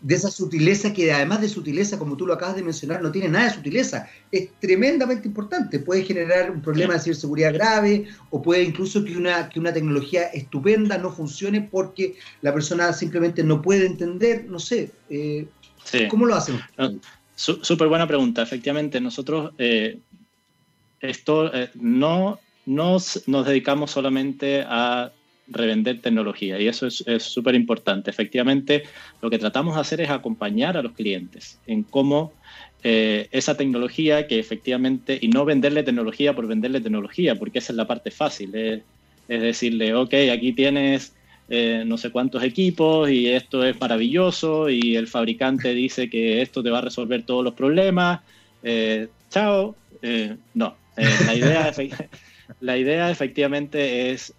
[0.00, 3.28] de esa sutileza que además de sutileza, como tú lo acabas de mencionar, no tiene
[3.28, 4.08] nada de sutileza.
[4.30, 5.78] Es tremendamente importante.
[5.78, 10.24] Puede generar un problema de ciberseguridad grave o puede incluso que una, que una tecnología
[10.24, 14.90] estupenda no funcione porque la persona simplemente no puede entender, no sé.
[15.10, 15.46] Eh,
[16.08, 16.60] ¿Cómo lo hacen?
[17.34, 18.42] Súper buena pregunta.
[18.42, 19.98] Efectivamente, nosotros eh,
[21.00, 25.12] esto eh, no nos, nos dedicamos solamente a
[25.46, 28.10] revender tecnología y eso es súper importante.
[28.10, 28.84] Efectivamente,
[29.20, 32.32] lo que tratamos de hacer es acompañar a los clientes en cómo
[32.86, 37.78] eh, esa tecnología que efectivamente, y no venderle tecnología por venderle tecnología, porque esa es
[37.78, 38.82] la parte fácil, es,
[39.26, 41.14] decirle, ok, aquí tienes
[41.48, 46.62] eh, no sé cuántos equipos y esto es maravilloso y el fabricante dice que esto
[46.62, 48.20] te va a resolver todos los problemas,
[48.62, 49.74] eh, chao,
[50.52, 50.76] no,
[51.26, 51.72] la idea,
[52.60, 54.34] la idea efectivamente es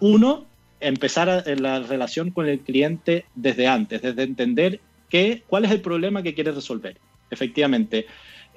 [0.00, 0.46] uno,
[0.80, 6.22] empezar la relación con el cliente desde antes, desde entender qué, cuál es el problema
[6.22, 6.96] que quiere resolver.
[7.30, 8.06] Efectivamente,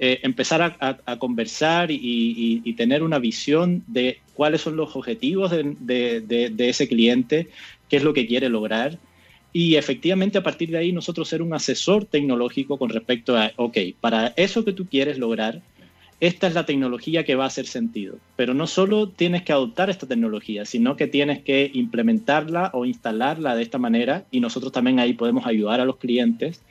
[0.00, 6.86] eh, empezar a, conversar y, tener una visión de cuáles son los objetivos de, ese
[6.86, 7.48] cliente,
[7.88, 8.98] qué es lo que quiere lograr.
[9.52, 13.78] Y efectivamente a partir de ahí nosotros ser un asesor tecnológico con respecto a, ok,
[14.00, 15.62] para eso que tú quieres lograr,
[16.20, 18.16] esta es la tecnología que va a hacer sentido.
[18.36, 23.54] Pero no solo tienes que adoptar esta tecnología, sino que tienes que implementarla o instalarla
[23.54, 26.62] de esta manera y nosotros también ahí podemos ayudar a los clientes.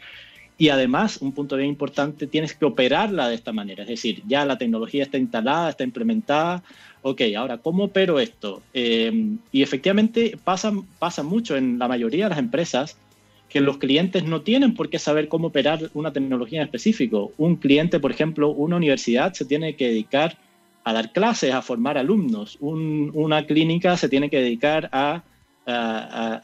[0.57, 3.83] Y además, un punto bien importante, tienes que operarla de esta manera.
[3.83, 6.63] Es decir, ya la tecnología está instalada, está implementada.
[7.03, 8.63] Ok, ahora, ¿cómo opero esto?
[8.73, 12.97] Eh, y efectivamente pasa, pasa mucho en la mayoría de las empresas
[13.49, 17.31] que los clientes no tienen por qué saber cómo operar una tecnología en específico.
[17.37, 20.37] Un cliente, por ejemplo, una universidad se tiene que dedicar
[20.83, 22.57] a dar clases, a formar alumnos.
[22.61, 25.23] una clínica se tiene que dedicar a,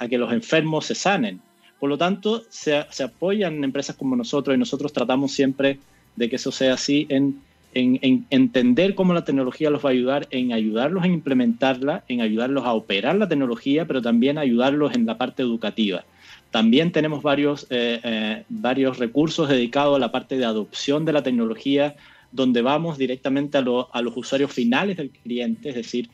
[0.09, 1.39] que los enfermos se sanen.
[1.79, 5.79] Por lo tanto, se, apoyan empresas como nosotros y nosotros tratamos siempre
[6.15, 7.41] de que eso sea así en,
[7.73, 12.65] en, entender cómo la tecnología los va a ayudar, en ayudarlos a implementarla, en ayudarlos
[12.65, 16.05] a operar la tecnología, pero también ayudarlos en la parte educativa.
[16.53, 21.23] También tenemos varios, eh, eh, varios recursos dedicados a la parte de adopción de la
[21.23, 21.95] tecnología,
[22.31, 26.11] donde vamos directamente a, los usuarios finales del cliente, es decir,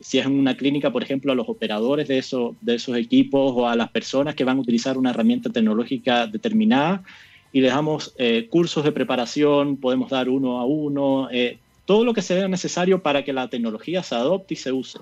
[0.00, 2.24] si es en una clínica, por ejemplo, a los operadores de,
[2.62, 7.02] de esos equipos o a las personas que van a utilizar una herramienta tecnológica determinada
[7.52, 11.28] y les damos eh, cursos de preparación, podemos dar uno a uno,
[11.84, 15.00] todo lo que sea necesario para que la tecnología se adopte y se use.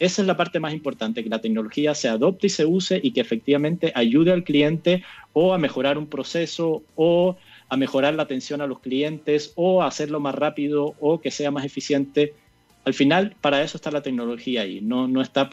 [0.00, 3.12] Esa es la parte más importante, que la tecnología se adopte y se use y
[3.12, 7.36] que efectivamente ayude al cliente o a mejorar un proceso o
[7.68, 11.50] a mejorar la atención a los clientes o a hacerlo más rápido o que sea
[11.50, 12.32] más eficiente.
[12.86, 15.50] Al final, para eso está la tecnología ahí, no, no, está,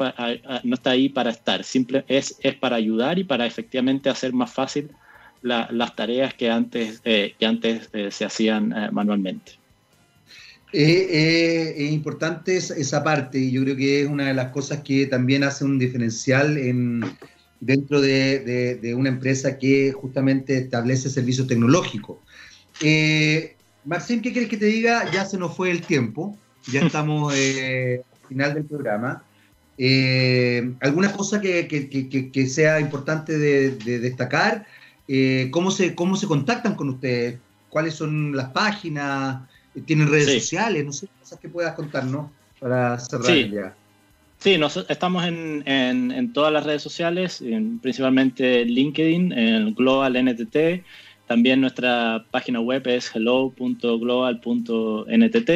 [0.63, 4.53] no está ahí para estar, simple, es, es para ayudar y para efectivamente hacer más
[4.53, 4.91] fácil
[5.41, 9.56] las tareas que antes, eh, que antes eh, se hacían eh, manualmente.
[10.71, 15.43] Es importante esa, parte y yo creo que es una de las cosas que también
[15.43, 17.03] hace un diferencial en,
[17.59, 22.17] dentro de, una empresa que justamente establece servicios tecnológicos.
[22.81, 23.55] Eh,
[23.85, 25.09] Maxim, ¿qué quieres que te diga?
[25.11, 26.37] Ya se nos fue el tiempo,
[26.71, 29.23] ya estamos eh, al final del programa.
[29.77, 34.65] Eh, ¿Alguna cosa que, sea importante de, destacar?
[35.07, 37.39] Eh, ¿cómo, se, ¿Cómo se contactan con ustedes?
[37.69, 39.47] ¿Cuáles son las páginas?
[39.85, 40.85] ¿Tienen redes sociales?
[40.85, 43.51] No sé, cosas que puedas contarnos para cerrar sí.
[43.53, 43.75] ya.
[44.39, 47.43] Sí, nos, estamos en, en, todas las redes sociales,
[47.81, 50.83] principalmente LinkedIn, en Global NTT.
[51.25, 55.49] También nuestra página web es hello.global.ntt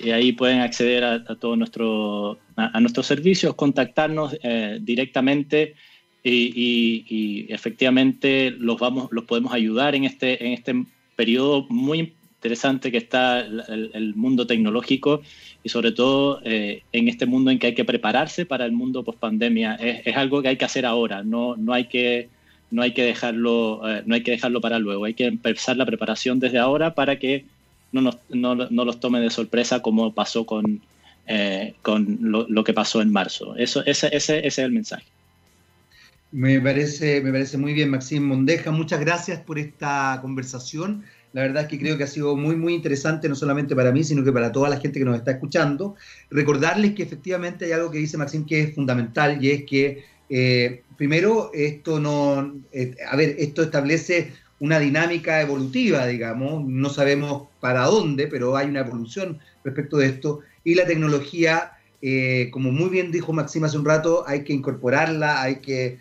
[0.00, 5.74] y ahí pueden acceder a, a todos nuestro, a, nuestros servicios, contactarnos eh, directamente
[6.22, 10.84] y, y, efectivamente los, vamos, los podemos ayudar en este, en este
[11.16, 15.22] periodo muy interesante que está el, mundo tecnológico
[15.64, 19.02] y sobre todo eh, en este mundo en que hay que prepararse para el mundo
[19.02, 19.74] post pandemia.
[19.74, 22.28] Es, algo que hay que hacer ahora, no, no, hay, que,
[22.70, 25.84] no, hay, que dejarlo, eh, no hay que dejarlo para luego, hay que empezar la
[25.84, 27.44] preparación desde ahora para que
[27.90, 30.80] no, nos, no, no los tome de sorpresa como pasó con,
[31.26, 33.56] eh, con lo, lo, que pasó en marzo.
[33.56, 35.06] Eso, ese, ese, ese es el mensaje.
[36.30, 38.70] Me parece, me parece muy bien, Maxim Mondeja.
[38.70, 41.04] Muchas gracias por esta conversación.
[41.32, 44.02] La verdad es que creo que ha sido muy, muy interesante, no solamente para mí,
[44.02, 45.94] sino que para toda la gente que nos está escuchando.
[46.30, 50.82] Recordarles que efectivamente hay algo que dice Maxim que es fundamental y es que, eh,
[50.96, 52.54] primero, esto no.
[52.72, 56.64] Eh, a ver, esto establece una dinámica evolutiva, digamos.
[56.66, 60.40] No sabemos para dónde, pero hay una evolución respecto de esto.
[60.64, 65.42] Y la tecnología, eh, como muy bien dijo Maxim hace un rato, hay que incorporarla,
[65.42, 66.00] hay que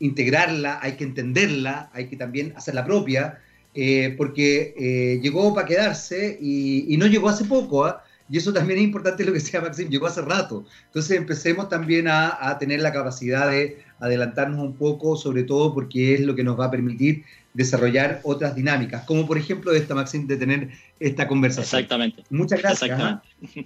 [0.00, 3.40] integrarla, hay que entenderla, hay que también hacerla propia,
[3.74, 8.02] eh, porque eh, llegó para quedarse y, no llegó hace poco, ¿ah?
[8.30, 10.64] y eso también es importante lo que decía Maxim, llegó hace rato.
[10.86, 16.20] Entonces empecemos también a, tener la capacidad de adelantarnos un poco, sobre todo porque es
[16.20, 20.36] lo que nos va a permitir desarrollar otras dinámicas, como por ejemplo esta, Maxim, de
[20.36, 21.80] tener esta conversación.
[21.80, 22.22] Exactamente.
[22.30, 23.00] Muchas gracias.
[23.00, 23.22] ¿ah?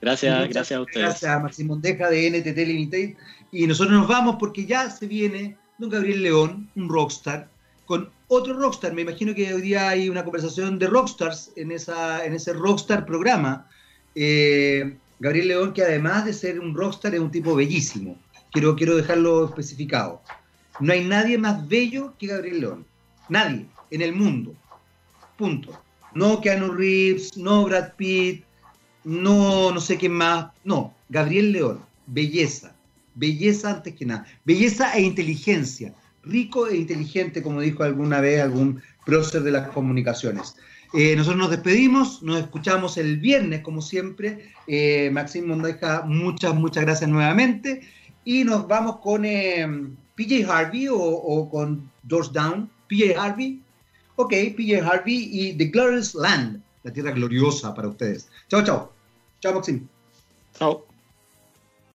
[0.00, 1.06] Gracias, gracias a ustedes.
[1.06, 3.14] Gracias, Maxim Mondeja de NTT Limited.
[3.52, 7.48] Y nosotros nos vamos porque ya se viene don Gabriel León, un rockstar,
[7.86, 8.92] con otro rockstar.
[8.92, 13.68] Me imagino que hoy día hay una conversación de rockstars en, esa, ese rockstar programa.
[14.14, 18.18] Eh, Gabriel León, que además de ser un rockstar, es un tipo bellísimo.
[18.52, 20.20] Quiero, quiero dejarlo especificado.
[20.80, 22.86] No hay nadie más bello que Gabriel León.
[23.28, 24.54] Nadie en el mundo.
[25.38, 25.80] Punto.
[26.14, 28.44] No Keanu Reeves, no Brad Pitt,
[29.04, 30.48] no no sé qué más.
[30.64, 31.80] No, Gabriel León.
[32.06, 32.76] Belleza
[33.16, 35.92] belleza antes que nada, belleza e inteligencia,
[36.26, 40.56] rico e inteligente, como dijo alguna vez algún prócer de las comunicaciones.
[40.92, 44.52] Eh, nosotros nos despedimos, nos escuchamos el viernes, como siempre.
[44.66, 47.82] Eh, Maxim Mondeja, muchas, muchas gracias nuevamente.
[48.24, 49.66] Y nos vamos con eh,
[50.14, 52.70] PJ Harvey o, con Doors Down.
[52.88, 53.62] PJ Harvey.
[54.16, 58.28] Ok, PJ Harvey y The Glorious Land, la tierra gloriosa para ustedes.
[58.48, 58.92] Chao, chao.
[59.40, 59.86] Chao, Maxim.
[60.58, 60.95] Chao.